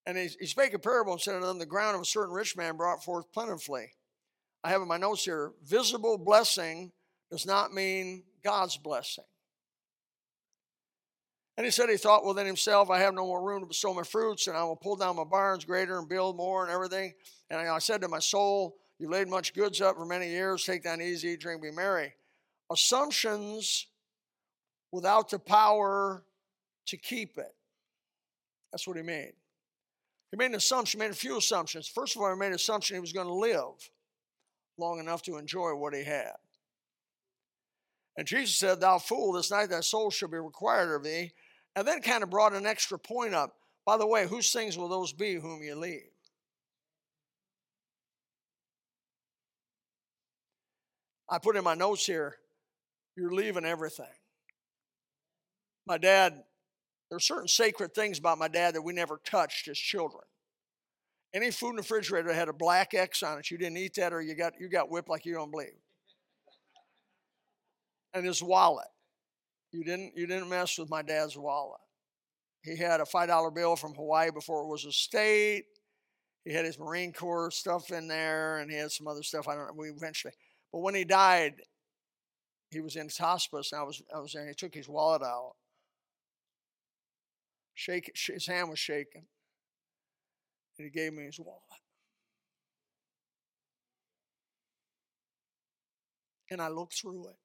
And 0.06 0.18
he, 0.18 0.30
he 0.40 0.46
spake 0.48 0.74
a 0.74 0.80
parable 0.80 1.14
and 1.14 1.22
said 1.22 1.36
unto 1.36 1.48
them, 1.48 1.60
The 1.60 1.66
ground 1.66 1.96
of 1.96 2.02
a 2.02 2.06
certain 2.06 2.34
rich 2.34 2.58
man 2.58 2.76
brought 2.76 3.04
forth 3.04 3.32
plentifully. 3.32 3.92
I 4.64 4.70
have 4.70 4.82
in 4.82 4.88
my 4.88 4.98
notes 4.98 5.24
here 5.24 5.52
visible 5.64 6.18
blessing 6.18 6.92
does 7.30 7.46
not 7.46 7.74
mean 7.74 8.24
God's 8.44 8.78
blessing. 8.78 9.24
And 11.58 11.66
he 11.66 11.72
said 11.72 11.90
he 11.90 11.98
thought 11.98 12.26
within 12.26 12.48
himself, 12.48 12.90
I 12.90 13.00
have 13.00 13.14
no 13.14 13.28
more 13.28 13.44
room 13.44 13.68
to 13.68 13.74
sow 13.74 13.94
my 13.94 14.04
fruits, 14.04 14.48
and 14.48 14.58
I 14.58 14.64
will 14.64 14.76
pull 14.76 14.96
down 14.96 15.16
my 15.16 15.24
barns 15.24 15.66
greater 15.66 16.00
and 16.00 16.10
build 16.10 16.36
more 16.36 16.64
and 16.64 16.72
everything. 16.72 17.14
And 17.50 17.60
I 17.60 17.80
said 17.80 18.02
to 18.02 18.08
my 18.08 18.20
soul, 18.20 18.78
You've 19.00 19.12
laid 19.12 19.28
much 19.28 19.54
goods 19.54 19.82
up 19.82 19.96
for 19.98 20.06
many 20.06 20.30
years. 20.30 20.64
Take 20.64 20.84
down 20.84 21.02
easy, 21.02 21.36
drink, 21.36 21.62
be 21.62 21.72
merry. 21.72 22.14
Assumptions 22.72 23.88
without 24.94 25.28
the 25.32 25.40
power 25.40 26.24
to 26.86 26.98
keep 26.98 27.40
it. 27.40 27.52
That's 28.72 28.88
what 28.88 28.96
he 28.96 29.02
made. 29.02 29.34
He 30.30 30.38
made 30.38 30.52
an 30.52 30.56
assumption, 30.56 31.00
made 31.00 31.10
a 31.10 31.16
few 31.16 31.38
assumptions. 31.38 31.88
First 31.88 32.16
of 32.16 32.22
all, 32.22 32.32
he 32.32 32.40
made 32.40 32.48
an 32.48 32.54
assumption 32.54 32.96
he 32.96 33.02
was 33.02 33.12
going 33.12 33.28
to 33.28 33.34
live 33.34 33.90
long 34.78 35.00
enough 35.00 35.24
to 35.24 35.38
enjoy 35.38 35.74
what 35.74 35.96
he 35.96 36.04
had. 36.04 36.36
And 38.18 38.28
Jesus 38.28 38.56
said, 38.56 38.80
Thou 38.80 39.00
fool, 39.00 39.34
this 39.34 39.50
night 39.50 39.72
thy 39.72 39.80
soul 39.80 40.12
shall 40.12 40.30
be 40.30 40.38
required 40.38 40.96
of 40.96 41.04
thee 41.04 41.34
and 41.76 41.88
then 41.88 42.02
kind 42.02 42.22
of 42.22 42.30
brought 42.30 42.54
an 42.54 42.68
extra 42.68 43.00
point 43.00 43.34
up. 43.34 43.56
By 43.88 43.98
the 43.98 44.08
way, 44.08 44.28
whose 44.28 44.52
things 44.52 44.78
will 44.78 44.90
those 44.90 45.12
be 45.12 45.34
whom 45.34 45.64
you 45.64 45.76
leave? 45.76 46.02
I 51.28 51.40
put 51.40 51.56
in 51.56 51.64
my 51.64 51.74
notes 51.74 52.06
here, 52.06 52.36
you're 53.18 53.34
leaving 53.34 53.66
everything. 53.66 54.06
My 55.86 55.98
dad, 55.98 56.34
there 57.10 57.18
are 57.18 57.20
certain 57.20 57.48
sacred 57.48 57.94
things 57.94 58.20
about 58.20 58.38
my 58.38 58.48
dad 58.48 58.76
that 58.76 58.82
we 58.82 58.94
never 58.94 59.20
touched 59.26 59.68
as 59.68 59.78
children. 59.78 60.24
Any 61.34 61.52
food 61.52 61.72
in 61.72 61.76
the 61.78 61.82
refrigerator 61.82 62.32
had 62.32 62.48
a 62.48 62.54
black 62.54 62.94
X 62.94 63.24
on 63.24 63.40
it, 63.40 63.50
you 63.50 63.58
didn't 63.58 63.78
eat 63.78 63.96
that 63.96 64.14
or 64.14 64.22
you 64.22 64.36
got 64.36 64.54
you 64.60 64.70
got 64.70 64.90
whipped 64.90 65.10
like 65.10 65.26
you 65.26 65.34
don't 65.34 65.52
believe. 65.52 65.74
And 68.14 68.26
his 68.26 68.44
wallet. 68.44 68.88
You 69.72 69.84
didn't 69.84 70.14
you 70.16 70.28
didn't 70.28 70.50
mess 70.50 70.78
with 70.78 70.90
my 70.90 71.02
dad's 71.02 71.36
wallet. 71.36 71.82
He 72.62 72.78
had 72.78 73.02
a 73.02 73.06
five 73.06 73.28
dollar 73.28 73.50
bill 73.50 73.76
from 73.76 73.96
Hawaii 73.96 74.30
before 74.32 74.62
it 74.62 74.68
was 74.68 74.86
a 74.86 74.92
state. 74.92 75.66
He 76.46 76.54
had 76.54 76.66
his 76.66 76.78
Marine 76.78 77.14
Corps 77.14 77.52
stuff 77.52 77.92
in 77.92 78.08
there, 78.08 78.60
and 78.60 78.70
he 78.70 78.78
had 78.78 78.92
some 78.92 79.08
other 79.08 79.24
stuff. 79.24 79.48
I 79.48 79.56
don't 79.56 79.68
know. 79.68 79.74
We 79.76 79.90
eventually, 79.90 80.34
but 80.72 80.80
when 80.80 80.94
he 80.94 81.06
died, 81.06 81.54
he 82.70 82.82
was 82.82 82.96
in 82.96 83.06
his 83.06 83.18
hospice, 83.18 83.72
and 83.72 83.82
I 83.82 83.84
was 83.84 84.02
I 84.14 84.20
was 84.20 84.34
there. 84.34 84.44
And 84.44 84.50
he 84.50 84.56
took 84.56 84.76
his 84.76 84.88
wallet 84.88 85.24
out. 85.24 85.54
Shake 87.76 88.12
his 88.16 88.46
hand 88.46 88.70
was 88.70 88.80
shaking, 88.80 89.26
and 90.78 90.86
he 90.86 90.90
gave 90.90 91.14
me 91.14 91.24
his 91.24 91.40
wallet. 91.40 91.62
And 96.50 96.62
I 96.62 96.68
looked 96.68 96.94
through 96.94 97.30
it. 97.30 97.36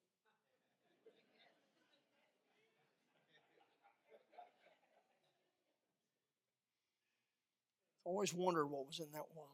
I 8.05 8.09
always 8.09 8.33
wondered 8.33 8.67
what 8.67 8.87
was 8.87 8.99
in 8.99 9.11
that 9.13 9.25
wallet. 9.35 9.49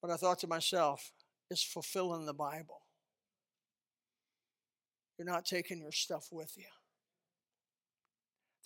But 0.00 0.10
I 0.10 0.16
thought 0.16 0.38
to 0.40 0.46
myself, 0.46 1.12
it's 1.50 1.62
fulfilling 1.62 2.26
the 2.26 2.34
Bible. 2.34 2.82
You're 5.18 5.26
not 5.26 5.44
taking 5.44 5.80
your 5.80 5.92
stuff 5.92 6.28
with 6.30 6.56
you. 6.56 6.64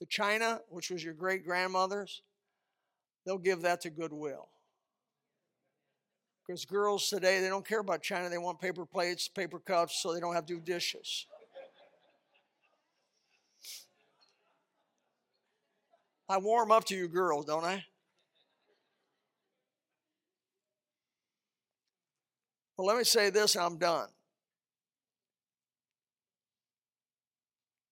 China, 0.07 0.61
which 0.69 0.91
was 0.91 1.03
your 1.03 1.15
great 1.15 1.45
grandmother's, 1.45 2.23
they'll 3.25 3.39
give 3.39 3.63
that 3.63 3.81
to 3.83 3.91
Goodwill. 3.91 4.49
Because 6.47 6.65
girls 6.65 7.09
today, 7.09 7.41
they 7.41 7.49
don't 7.49 7.67
care 7.67 7.81
about 7.81 8.03
china. 8.03 8.29
They 8.29 8.39
want 8.39 8.61
paper 8.61 8.85
plates, 8.85 9.29
paper 9.29 9.61
cups, 9.61 10.03
so 10.03 10.13
they 10.13 10.21
don't 10.21 10.35
have 10.35 10.47
to 10.47 10.55
do 10.55 10.61
dishes. 10.61 11.27
I 16.29 16.39
warm 16.39 16.73
up 16.73 16.85
to 16.87 16.97
you 16.97 17.09
girls, 17.09 17.45
don't 17.45 17.65
I? 17.65 17.85
Well, 22.77 22.87
let 22.87 22.97
me 22.97 23.05
say 23.05 23.31
this 23.31 23.55
I'm 23.55 23.77
done. 23.77 24.09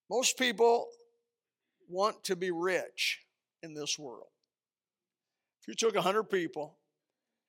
Most 0.08 0.36
people 0.36 0.88
want 1.90 2.24
to 2.24 2.36
be 2.36 2.50
rich 2.50 3.20
in 3.62 3.74
this 3.74 3.98
world. 3.98 4.28
If 5.60 5.68
you 5.68 5.74
took 5.74 5.94
100 5.94 6.24
people, 6.24 6.78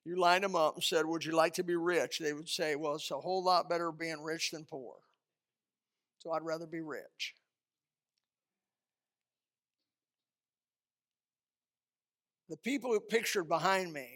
you 0.04 0.20
lined 0.20 0.44
them 0.44 0.56
up 0.56 0.74
and 0.74 0.84
said, 0.84 1.06
Would 1.06 1.24
you 1.24 1.32
like 1.32 1.54
to 1.54 1.62
be 1.62 1.76
rich? 1.76 2.18
They 2.18 2.32
would 2.32 2.48
say, 2.48 2.74
Well, 2.74 2.96
it's 2.96 3.10
a 3.10 3.20
whole 3.20 3.42
lot 3.42 3.70
better 3.70 3.92
being 3.92 4.22
rich 4.22 4.50
than 4.50 4.64
poor. 4.64 4.96
So 6.18 6.32
I'd 6.32 6.42
rather 6.42 6.66
be 6.66 6.80
rich. 6.80 7.34
The 12.48 12.56
people 12.58 12.90
who 12.90 13.00
pictured 13.00 13.44
behind 13.48 13.92
me 13.92 14.08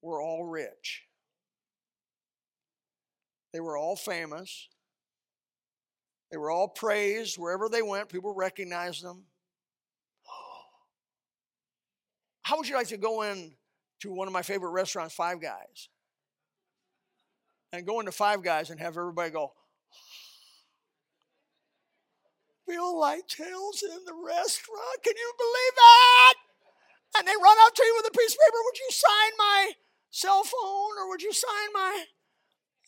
were 0.00 0.22
all 0.22 0.44
rich. 0.44 1.02
They 3.52 3.60
were 3.60 3.76
all 3.76 3.96
famous. 3.96 4.68
They 6.30 6.36
were 6.36 6.50
all 6.50 6.68
praised 6.68 7.38
wherever 7.38 7.68
they 7.68 7.82
went. 7.82 8.08
People 8.08 8.34
recognized 8.34 9.04
them. 9.04 9.24
How 12.42 12.56
would 12.56 12.68
you 12.68 12.76
like 12.76 12.88
to 12.88 12.96
go 12.96 13.22
in 13.22 13.52
to 14.00 14.12
one 14.12 14.28
of 14.28 14.32
my 14.32 14.42
favorite 14.42 14.70
restaurants, 14.70 15.14
Five 15.14 15.40
Guys? 15.40 15.88
And 17.72 17.86
go 17.86 18.00
into 18.00 18.12
Five 18.12 18.42
Guys 18.42 18.70
and 18.70 18.80
have 18.80 18.96
everybody 18.96 19.30
go, 19.30 19.52
feel 22.68 22.98
like 22.98 23.26
tails 23.26 23.82
in 23.82 24.04
the 24.04 24.14
restaurant. 24.14 25.02
Can 25.02 25.14
you 25.16 25.32
believe 25.36 25.74
that? 25.76 26.34
and 27.16 27.26
they 27.26 27.34
run 27.34 27.56
up 27.66 27.74
to 27.74 27.84
you 27.84 27.94
with 27.98 28.06
a 28.06 28.16
piece 28.16 28.34
of 28.34 28.38
paper. 28.38 28.60
Would 28.64 28.78
you 28.78 28.90
sign 28.90 29.32
my 29.38 29.72
cell 30.10 30.42
phone 30.44 30.98
or 30.98 31.08
would 31.08 31.22
you 31.22 31.32
sign 31.32 31.72
my? 31.72 32.04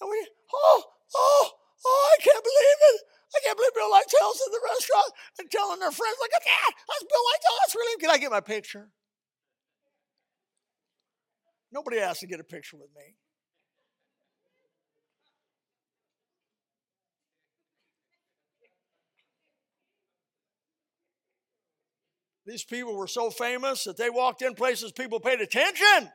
And 0.00 0.10
we, 0.10 0.28
oh, 0.54 0.84
oh, 1.14 1.50
oh, 1.86 2.16
I 2.18 2.22
can't 2.22 2.44
believe 2.44 2.80
it. 2.94 3.00
I 3.34 3.40
can't 3.44 3.56
believe 3.56 3.74
Bill 3.74 3.90
Lightell's 3.90 4.42
in 4.46 4.52
the 4.52 4.60
restaurant 4.68 5.12
and 5.38 5.50
telling 5.50 5.80
their 5.80 5.90
friends, 5.90 6.16
look 6.20 6.30
at 6.36 6.44
that. 6.44 6.70
That's 6.88 7.04
Bill 7.04 7.24
Lightell. 7.32 7.56
That's 7.64 7.74
really, 7.74 8.00
can 8.00 8.10
I 8.10 8.18
get 8.18 8.30
my 8.30 8.40
picture? 8.40 8.90
Nobody 11.72 11.98
asked 11.98 12.20
to 12.20 12.26
get 12.26 12.40
a 12.40 12.44
picture 12.44 12.76
with 12.76 12.90
me. 12.94 13.16
These 22.44 22.64
people 22.64 22.96
were 22.96 23.06
so 23.06 23.30
famous 23.30 23.84
that 23.84 23.96
they 23.96 24.10
walked 24.10 24.42
in 24.42 24.54
places 24.54 24.92
people 24.92 25.20
paid 25.20 25.40
attention. 25.40 26.10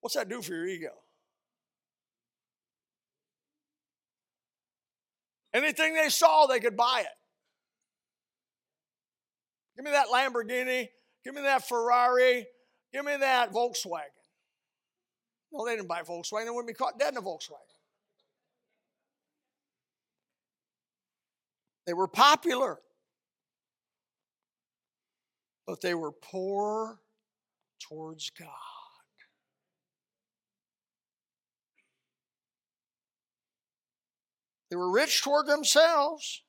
What's 0.00 0.14
that 0.14 0.28
do 0.28 0.42
for 0.42 0.52
your 0.52 0.66
ego? 0.66 0.90
Anything 5.52 5.94
they 5.94 6.08
saw, 6.08 6.46
they 6.46 6.60
could 6.60 6.76
buy 6.76 7.00
it. 7.00 7.16
Give 9.76 9.84
me 9.84 9.90
that 9.90 10.06
Lamborghini. 10.08 10.88
Give 11.24 11.34
me 11.34 11.42
that 11.42 11.66
Ferrari. 11.66 12.46
Give 12.92 13.04
me 13.04 13.16
that 13.18 13.52
Volkswagen. 13.52 14.10
No, 15.52 15.64
they 15.64 15.76
didn't 15.76 15.88
buy 15.88 16.02
Volkswagen. 16.02 16.44
They 16.44 16.50
wouldn't 16.50 16.68
be 16.68 16.74
caught 16.74 16.98
dead 16.98 17.12
in 17.14 17.18
a 17.18 17.22
Volkswagen. 17.22 17.56
They 21.86 21.94
were 21.94 22.08
popular, 22.08 22.78
but 25.66 25.80
they 25.80 25.94
were 25.94 26.12
poor 26.12 27.00
towards 27.80 28.30
God. 28.30 28.48
They 34.70 34.76
were 34.76 34.90
rich 34.90 35.22
toward 35.22 35.46
themselves. 35.46 36.42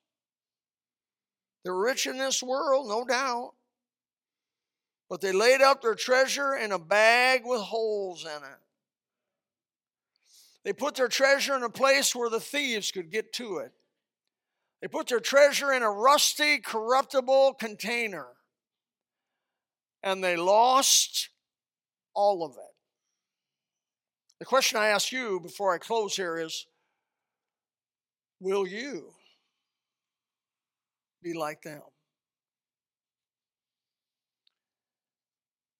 They 1.63 1.71
were 1.71 1.83
rich 1.83 2.05
in 2.05 2.17
this 2.17 2.41
world, 2.41 2.87
no 2.87 3.03
doubt. 3.03 3.53
But 5.09 5.21
they 5.21 5.31
laid 5.31 5.61
up 5.61 5.81
their 5.81 5.95
treasure 5.95 6.55
in 6.55 6.71
a 6.71 6.79
bag 6.79 7.41
with 7.43 7.61
holes 7.61 8.23
in 8.23 8.43
it. 8.43 8.59
They 10.63 10.73
put 10.73 10.95
their 10.95 11.07
treasure 11.07 11.55
in 11.55 11.63
a 11.63 11.69
place 11.69 12.15
where 12.15 12.29
the 12.29 12.39
thieves 12.39 12.91
could 12.91 13.11
get 13.11 13.33
to 13.33 13.57
it. 13.57 13.71
They 14.81 14.87
put 14.87 15.07
their 15.07 15.19
treasure 15.19 15.73
in 15.73 15.83
a 15.83 15.89
rusty, 15.89 16.59
corruptible 16.59 17.55
container. 17.55 18.27
And 20.03 20.23
they 20.23 20.35
lost 20.35 21.29
all 22.13 22.43
of 22.43 22.51
it. 22.53 22.75
The 24.39 24.45
question 24.45 24.79
I 24.79 24.87
ask 24.87 25.11
you 25.11 25.39
before 25.39 25.73
I 25.73 25.77
close 25.77 26.15
here 26.15 26.37
is 26.37 26.65
Will 28.41 28.65
you 28.65 29.13
be 31.21 31.33
like 31.33 31.61
them? 31.61 31.81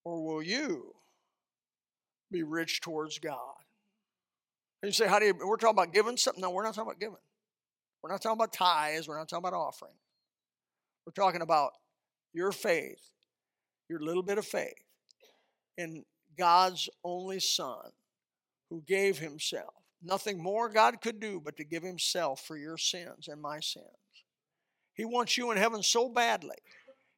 Or 0.03 0.23
will 0.23 0.43
you 0.43 0.93
be 2.31 2.43
rich 2.43 2.79
towards 2.81 3.17
God? 3.17 3.55
And 4.81 4.89
you 4.89 4.93
say, 4.93 5.07
how 5.07 5.17
do 5.17 5.25
you, 5.25 5.33
we're 5.33 5.57
talking 5.57 5.71
about 5.71 5.91
giving 5.91 6.17
something? 6.17 6.39
No, 6.39 6.51
we're 6.51 6.63
not 6.63 6.75
talking 6.75 6.91
about 6.91 6.99
giving. 6.99 7.17
We're 8.03 8.11
not 8.11 8.21
talking 8.21 8.37
about 8.37 8.53
tithes. 8.53 9.07
We're 9.07 9.17
not 9.17 9.27
talking 9.27 9.45
about 9.47 9.57
offering. 9.57 9.93
We're 11.05 11.13
talking 11.13 11.41
about 11.41 11.71
your 12.31 12.51
faith, 12.51 13.09
your 13.89 13.99
little 13.99 14.23
bit 14.23 14.37
of 14.37 14.45
faith 14.45 14.85
in 15.79 16.05
God's 16.37 16.89
only 17.03 17.39
Son 17.39 17.89
who 18.69 18.83
gave 18.85 19.17
himself 19.17 19.80
Nothing 20.01 20.41
more 20.41 20.69
God 20.69 21.01
could 21.01 21.19
do 21.19 21.41
but 21.43 21.57
to 21.57 21.63
give 21.63 21.83
Himself 21.83 22.45
for 22.45 22.57
your 22.57 22.77
sins 22.77 23.27
and 23.27 23.41
my 23.41 23.59
sins. 23.59 23.85
He 24.93 25.05
wants 25.05 25.37
you 25.37 25.51
in 25.51 25.57
heaven 25.57 25.83
so 25.83 26.09
badly. 26.09 26.57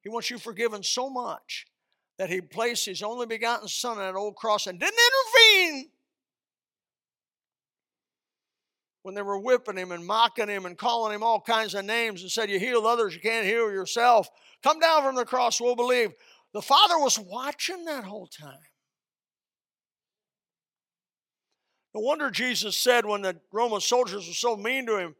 He 0.01 0.09
wants 0.09 0.29
you 0.29 0.37
forgiven 0.37 0.83
so 0.83 1.09
much 1.09 1.65
that 2.17 2.29
He 2.29 2.41
placed 2.41 2.85
His 2.85 3.01
only 3.01 3.25
begotten 3.25 3.67
Son 3.67 3.97
on 3.97 4.03
that 4.03 4.15
old 4.15 4.35
cross 4.35 4.67
and 4.67 4.79
didn't 4.79 4.99
intervene 4.99 5.89
when 9.03 9.15
they 9.15 9.21
were 9.21 9.37
whipping 9.37 9.77
him 9.77 9.91
and 9.91 10.05
mocking 10.05 10.47
him 10.47 10.65
and 10.65 10.77
calling 10.77 11.13
him 11.13 11.23
all 11.23 11.39
kinds 11.39 11.75
of 11.75 11.85
names 11.85 12.21
and 12.21 12.31
said, 12.31 12.49
You 12.49 12.59
heal 12.59 12.87
others, 12.87 13.13
you 13.13 13.19
can't 13.19 13.45
heal 13.45 13.69
yourself. 13.69 14.29
Come 14.63 14.79
down 14.79 15.03
from 15.03 15.15
the 15.15 15.25
cross, 15.25 15.61
we'll 15.61 15.75
believe. 15.75 16.13
The 16.53 16.61
Father 16.61 16.97
was 16.97 17.19
watching 17.19 17.85
that 17.85 18.05
whole 18.05 18.27
time. 18.27 18.57
No 21.93 22.01
wonder 22.01 22.31
Jesus 22.31 22.75
said 22.75 23.05
when 23.05 23.21
the 23.21 23.39
Roman 23.51 23.81
soldiers 23.81 24.27
were 24.27 24.33
so 24.33 24.57
mean 24.57 24.85
to 24.87 24.97
him, 24.97 25.15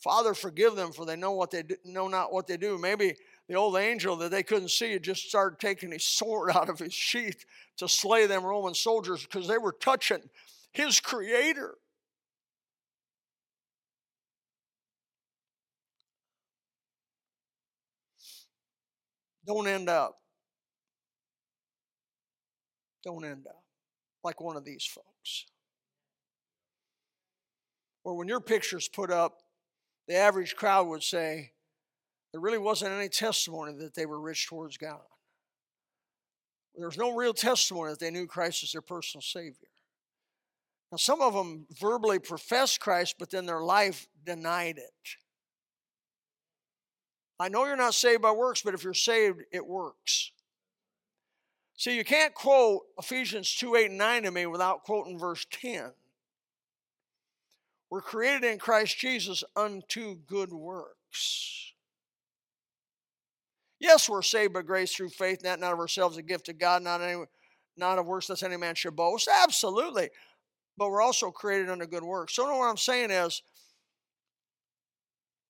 Father, 0.00 0.34
forgive 0.34 0.76
them, 0.76 0.92
for 0.92 1.04
they 1.04 1.16
know 1.16 1.32
what 1.32 1.50
they 1.50 1.62
do, 1.62 1.76
know 1.84 2.08
not 2.08 2.32
what 2.32 2.46
they 2.46 2.56
do. 2.56 2.78
Maybe 2.78 3.14
the 3.48 3.54
old 3.54 3.76
angel 3.76 4.16
that 4.16 4.30
they 4.30 4.42
couldn't 4.42 4.70
see 4.70 4.92
had 4.92 5.02
just 5.02 5.28
started 5.28 5.58
taking 5.58 5.92
his 5.92 6.04
sword 6.04 6.50
out 6.54 6.68
of 6.68 6.78
his 6.78 6.94
sheath 6.94 7.44
to 7.76 7.88
slay 7.88 8.26
them 8.26 8.44
Roman 8.44 8.74
soldiers 8.74 9.22
because 9.22 9.46
they 9.46 9.58
were 9.58 9.72
touching 9.72 10.22
his 10.72 11.00
creator. 11.00 11.74
Don't 19.46 19.66
end 19.66 19.88
up. 19.88 20.18
Don't 23.02 23.24
end 23.24 23.46
up 23.46 23.64
like 24.22 24.40
one 24.40 24.56
of 24.56 24.64
these 24.64 24.84
folks. 24.84 25.46
Or 28.04 28.16
when 28.16 28.28
your 28.28 28.40
picture's 28.40 28.88
put 28.88 29.10
up, 29.10 29.42
the 30.08 30.16
average 30.16 30.56
crowd 30.56 30.88
would 30.88 31.02
say, 31.02 31.52
there 32.32 32.40
really 32.40 32.58
wasn't 32.58 32.92
any 32.92 33.08
testimony 33.08 33.72
that 33.78 33.94
they 33.94 34.06
were 34.06 34.20
rich 34.20 34.46
towards 34.46 34.76
God. 34.76 35.00
There's 36.76 36.96
no 36.96 37.14
real 37.14 37.34
testimony 37.34 37.90
that 37.90 38.00
they 38.00 38.10
knew 38.10 38.26
Christ 38.26 38.62
as 38.62 38.72
their 38.72 38.80
personal 38.80 39.22
Savior. 39.22 39.68
Now, 40.90 40.96
some 40.96 41.20
of 41.20 41.34
them 41.34 41.66
verbally 41.78 42.18
professed 42.18 42.80
Christ, 42.80 43.16
but 43.18 43.30
then 43.30 43.46
their 43.46 43.60
life 43.60 44.08
denied 44.24 44.78
it. 44.78 45.16
I 47.38 47.48
know 47.48 47.64
you're 47.64 47.76
not 47.76 47.94
saved 47.94 48.22
by 48.22 48.32
works, 48.32 48.62
but 48.62 48.74
if 48.74 48.84
you're 48.84 48.94
saved, 48.94 49.42
it 49.52 49.66
works. 49.66 50.32
See, 51.76 51.96
you 51.96 52.04
can't 52.04 52.34
quote 52.34 52.82
Ephesians 52.98 53.54
2 53.54 53.74
8 53.74 53.90
and 53.90 53.98
9 53.98 54.22
to 54.24 54.30
me 54.30 54.46
without 54.46 54.82
quoting 54.82 55.18
verse 55.18 55.46
10. 55.50 55.92
We're 57.90 58.00
created 58.00 58.44
in 58.44 58.58
Christ 58.58 58.98
Jesus 58.98 59.42
unto 59.56 60.14
good 60.14 60.52
works. 60.52 61.72
Yes, 63.80 64.08
we're 64.08 64.22
saved 64.22 64.52
by 64.52 64.62
grace 64.62 64.94
through 64.94 65.08
faith, 65.08 65.42
not, 65.42 65.58
not 65.58 65.72
of 65.72 65.78
ourselves, 65.78 66.16
a 66.16 66.22
gift 66.22 66.48
of 66.48 66.58
God, 66.58 66.82
not, 66.82 67.00
any, 67.00 67.24
not 67.76 67.98
of 67.98 68.06
works 68.06 68.28
that 68.28 68.42
any 68.42 68.56
man 68.56 68.74
should 68.74 68.94
boast. 68.94 69.28
Absolutely. 69.42 70.10
But 70.76 70.90
we're 70.90 71.02
also 71.02 71.30
created 71.30 71.68
unto 71.68 71.86
good 71.86 72.04
works. 72.04 72.36
So, 72.36 72.46
know 72.46 72.58
what 72.58 72.68
I'm 72.68 72.76
saying 72.76 73.10
is, 73.10 73.42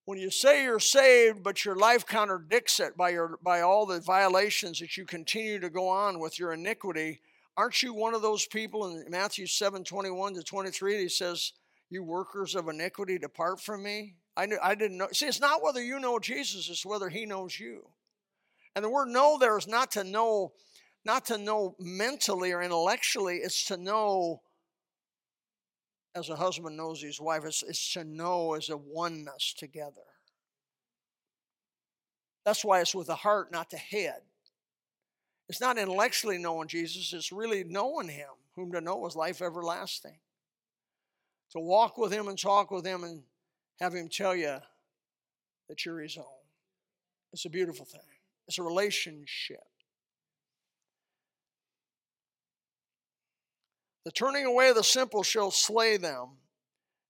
when 0.05 0.17
you 0.17 0.31
say 0.31 0.63
you're 0.63 0.79
saved, 0.79 1.43
but 1.43 1.63
your 1.63 1.75
life 1.75 2.05
contradicts 2.05 2.79
it 2.79 2.97
by, 2.97 3.09
your, 3.09 3.37
by 3.43 3.61
all 3.61 3.85
the 3.85 3.99
violations 3.99 4.79
that 4.79 4.97
you 4.97 5.05
continue 5.05 5.59
to 5.59 5.69
go 5.69 5.87
on 5.87 6.19
with 6.19 6.39
your 6.39 6.53
iniquity, 6.53 7.21
aren't 7.55 7.83
you 7.83 7.93
one 7.93 8.15
of 8.15 8.21
those 8.21 8.47
people 8.47 8.87
in 8.87 9.05
Matthew 9.09 9.45
7 9.45 9.83
21 9.83 10.33
to 10.35 10.43
23? 10.43 10.97
He 10.97 11.09
says, 11.09 11.53
you 11.91 12.03
workers 12.03 12.55
of 12.55 12.69
iniquity, 12.69 13.17
depart 13.19 13.59
from 13.59 13.83
me. 13.83 14.15
I, 14.37 14.45
knew, 14.45 14.57
I 14.63 14.75
didn't 14.75 14.97
know. 14.97 15.09
See, 15.11 15.27
it's 15.27 15.41
not 15.41 15.61
whether 15.61 15.83
you 15.83 15.99
know 15.99 16.17
Jesus, 16.19 16.69
it's 16.69 16.85
whether 16.85 17.09
he 17.09 17.25
knows 17.25 17.59
you. 17.59 17.89
And 18.75 18.85
the 18.85 18.89
word 18.89 19.09
know 19.09 19.37
there 19.37 19.57
is 19.57 19.67
not 19.67 19.91
to 19.91 20.03
know, 20.05 20.53
not 21.03 21.25
to 21.25 21.37
know 21.37 21.75
mentally 21.79 22.53
or 22.53 22.61
intellectually, 22.61 23.37
it's 23.37 23.65
to 23.65 23.77
know 23.77 24.41
as 26.15 26.29
a 26.29 26.35
husband 26.35 26.77
knows 26.77 27.01
his 27.01 27.19
wife, 27.19 27.43
it's, 27.45 27.63
it's 27.63 27.93
to 27.93 28.03
know 28.03 28.53
as 28.53 28.69
a 28.69 28.77
oneness 28.77 29.53
together. 29.57 30.01
That's 32.45 32.65
why 32.65 32.81
it's 32.81 32.95
with 32.95 33.07
the 33.07 33.15
heart, 33.15 33.51
not 33.51 33.69
the 33.69 33.77
head. 33.77 34.21
It's 35.47 35.61
not 35.61 35.77
intellectually 35.77 36.37
knowing 36.37 36.69
Jesus, 36.69 37.11
it's 37.13 37.31
really 37.31 37.65
knowing 37.65 38.07
him, 38.07 38.29
whom 38.55 38.71
to 38.71 38.81
know 38.81 39.05
is 39.05 39.15
life 39.15 39.41
everlasting 39.41 40.17
to 41.51 41.59
walk 41.59 41.97
with 41.97 42.11
Him 42.11 42.27
and 42.27 42.37
talk 42.37 42.71
with 42.71 42.85
Him 42.85 43.03
and 43.03 43.21
have 43.79 43.93
Him 43.93 44.07
tell 44.09 44.35
you 44.35 44.57
that 45.69 45.85
you're 45.85 46.01
His 46.01 46.17
own. 46.17 46.25
It's 47.33 47.45
a 47.45 47.49
beautiful 47.49 47.85
thing, 47.85 48.01
it's 48.47 48.57
a 48.57 48.63
relationship. 48.63 49.59
The 54.03 54.11
turning 54.11 54.45
away 54.45 54.69
of 54.69 54.75
the 54.75 54.83
simple 54.83 55.21
shall 55.21 55.51
slay 55.51 55.97
them, 55.97 56.29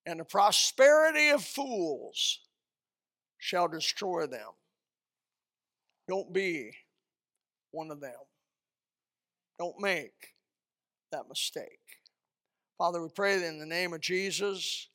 and 0.06 0.20
the 0.20 0.26
prosperity 0.26 1.30
of 1.30 1.42
fools 1.42 2.42
shall 3.38 3.70
destroy 3.70 4.28
them. 4.28 4.50
Don't 6.08 6.34
be 6.34 6.72
one 7.72 7.92
of 7.92 8.02
them. 8.02 8.12
Don't 9.58 9.80
make 9.80 10.36
that 11.12 11.30
mistake. 11.30 11.81
Father, 12.82 13.00
we 13.00 13.10
pray 13.10 13.36
in 13.36 13.60
the 13.60 13.66
name 13.68 13.94
of 13.94 14.02
Jesus. 14.02 14.88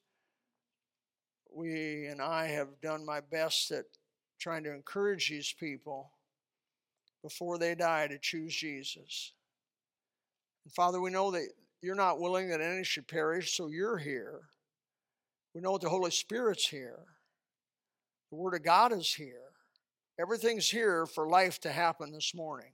We 1.54 2.06
and 2.06 2.20
I 2.20 2.48
have 2.48 2.80
done 2.82 3.06
my 3.06 3.20
best 3.20 3.70
at 3.70 3.84
trying 4.40 4.64
to 4.64 4.74
encourage 4.74 5.28
these 5.28 5.54
people 5.56 6.10
before 7.22 7.58
they 7.58 7.76
die 7.76 8.08
to 8.08 8.18
choose 8.18 8.56
Jesus. 8.56 9.34
And 10.64 10.74
Father, 10.74 11.00
we 11.00 11.10
know 11.10 11.30
that 11.30 11.46
you're 11.80 11.94
not 11.94 12.18
willing 12.18 12.48
that 12.48 12.60
any 12.60 12.82
should 12.82 13.06
perish, 13.06 13.56
so 13.56 13.68
you're 13.68 13.98
here. 13.98 14.40
We 15.54 15.60
know 15.60 15.74
that 15.74 15.82
the 15.82 15.88
Holy 15.88 16.10
Spirit's 16.10 16.66
here. 16.66 17.04
The 18.32 18.36
Word 18.36 18.54
of 18.54 18.64
God 18.64 18.92
is 18.92 19.14
here. 19.14 19.52
Everything's 20.20 20.68
here 20.68 21.06
for 21.06 21.28
life 21.28 21.60
to 21.60 21.70
happen 21.70 22.10
this 22.10 22.34
morning. 22.34 22.72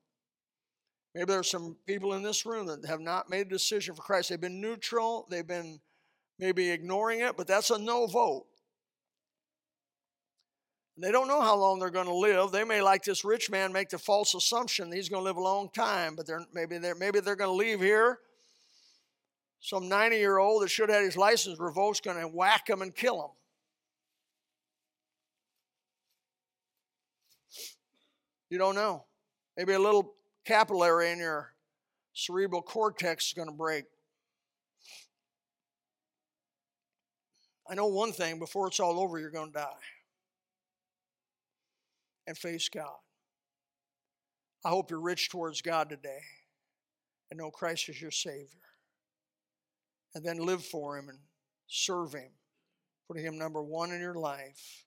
Maybe 1.14 1.26
there's 1.26 1.50
some 1.50 1.76
people 1.86 2.14
in 2.14 2.22
this 2.22 2.46
room 2.46 2.66
that 2.66 2.86
have 2.86 3.00
not 3.00 3.28
made 3.28 3.46
a 3.46 3.50
decision 3.50 3.94
for 3.94 4.02
Christ. 4.02 4.30
They've 4.30 4.40
been 4.40 4.60
neutral, 4.60 5.26
they've 5.30 5.46
been 5.46 5.80
maybe 6.38 6.70
ignoring 6.70 7.20
it, 7.20 7.36
but 7.36 7.46
that's 7.46 7.70
a 7.70 7.78
no 7.78 8.06
vote. 8.06 8.46
They 10.98 11.10
don't 11.10 11.28
know 11.28 11.40
how 11.40 11.56
long 11.56 11.78
they're 11.78 11.90
going 11.90 12.06
to 12.06 12.14
live. 12.14 12.52
They 12.52 12.64
may, 12.64 12.82
like 12.82 13.02
this 13.02 13.24
rich 13.24 13.50
man, 13.50 13.72
make 13.72 13.88
the 13.88 13.98
false 13.98 14.34
assumption 14.34 14.90
that 14.90 14.96
he's 14.96 15.08
going 15.08 15.22
to 15.22 15.24
live 15.24 15.36
a 15.36 15.42
long 15.42 15.70
time, 15.70 16.14
but 16.16 16.26
they're, 16.26 16.44
maybe 16.52 16.78
they're, 16.78 16.94
maybe 16.94 17.20
they're 17.20 17.36
going 17.36 17.50
to 17.50 17.56
leave 17.56 17.80
here. 17.80 18.18
Some 19.60 19.88
90 19.88 20.16
year 20.16 20.38
old 20.38 20.62
that 20.62 20.70
should 20.70 20.88
have 20.88 20.98
had 20.98 21.04
his 21.04 21.16
license 21.16 21.58
revoked 21.58 21.96
is 21.96 22.00
going 22.00 22.20
to 22.20 22.28
whack 22.28 22.68
him 22.68 22.82
and 22.82 22.94
kill 22.94 23.22
him. 23.22 23.30
You 28.50 28.58
don't 28.58 28.74
know. 28.74 29.04
Maybe 29.56 29.72
a 29.72 29.78
little 29.78 30.14
capillary 30.45 31.11
in 31.11 31.18
your 31.18 31.53
cerebral 32.14 32.62
cortex 32.62 33.28
is 33.28 33.32
going 33.32 33.49
to 33.49 33.55
break. 33.55 33.84
I 37.68 37.74
know 37.74 37.86
one 37.86 38.12
thing 38.12 38.38
before 38.38 38.66
it's 38.66 38.80
all 38.80 39.01
over, 39.01 39.18
you're 39.18 39.30
going 39.30 39.53
to 39.53 39.59
die 39.59 39.72
and 42.26 42.36
face 42.36 42.68
God. 42.68 42.99
I 44.64 44.68
hope 44.68 44.90
you're 44.90 45.01
rich 45.01 45.30
towards 45.30 45.62
God 45.62 45.88
today 45.88 46.20
and 47.30 47.38
know 47.38 47.51
Christ 47.51 47.88
is 47.88 48.01
your 48.01 48.11
Savior. 48.11 48.47
And 50.14 50.24
then 50.24 50.38
live 50.38 50.64
for 50.64 50.99
Him 50.99 51.09
and 51.09 51.18
serve 51.66 52.12
Him, 52.12 52.30
putting 53.09 53.24
Him 53.24 53.38
number 53.38 53.62
one 53.62 53.90
in 53.90 54.01
your 54.01 54.14
life 54.14 54.84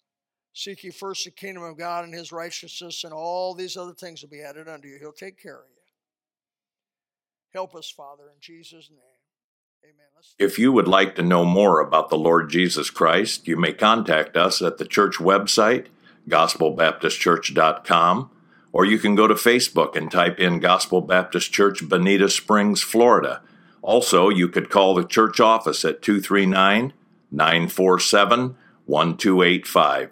Seek 0.58 0.86
ye 0.86 0.90
first 0.90 1.26
the 1.26 1.32
kingdom 1.32 1.64
of 1.64 1.78
God 1.78 2.06
and 2.06 2.14
his 2.14 2.32
righteousness, 2.32 3.04
and 3.04 3.12
all 3.12 3.54
these 3.54 3.76
other 3.76 3.92
things 3.92 4.22
will 4.22 4.30
be 4.30 4.42
added 4.42 4.70
unto 4.70 4.88
you. 4.88 4.98
He'll 4.98 5.12
take 5.12 5.38
care 5.38 5.58
of 5.58 5.66
you. 5.68 5.82
Help 7.54 7.76
us, 7.76 7.90
Father, 7.90 8.24
in 8.34 8.40
Jesus' 8.40 8.90
name. 8.90 9.00
Amen. 9.84 10.06
Let's 10.16 10.34
if 10.40 10.58
you 10.58 10.72
would 10.72 10.88
like 10.88 11.16
to 11.16 11.22
know 11.22 11.44
more 11.44 11.82
about 11.82 12.10
the 12.10 12.18
Lord 12.18 12.50
Jesus 12.50 12.90
Christ, 12.90 13.50
you 13.50 13.58
may 13.58 13.74
contact 13.74 14.38
us 14.38 14.62
at 14.62 14.78
the 14.78 14.86
church 14.86 15.18
website, 15.18 15.88
gospelbaptistchurch.com, 16.30 18.32
or 18.72 18.86
you 18.86 18.98
can 18.98 19.16
go 19.16 19.28
to 19.28 19.36
Facebook 19.36 19.98
and 19.98 20.10
type 20.10 20.40
in 20.40 20.62
Gospel 20.62 21.02
Baptist 21.02 21.52
Church, 21.52 21.86
Bonita 21.88 22.30
Springs, 22.30 22.82
Florida. 22.82 23.42
Also, 23.82 24.30
you 24.30 24.48
could 24.48 24.70
call 24.70 24.96
the 24.96 25.04
church 25.04 25.42
office 25.42 25.84
at 25.84 26.02
239 26.02 26.94
947 27.30 28.56
1285. 28.86 30.12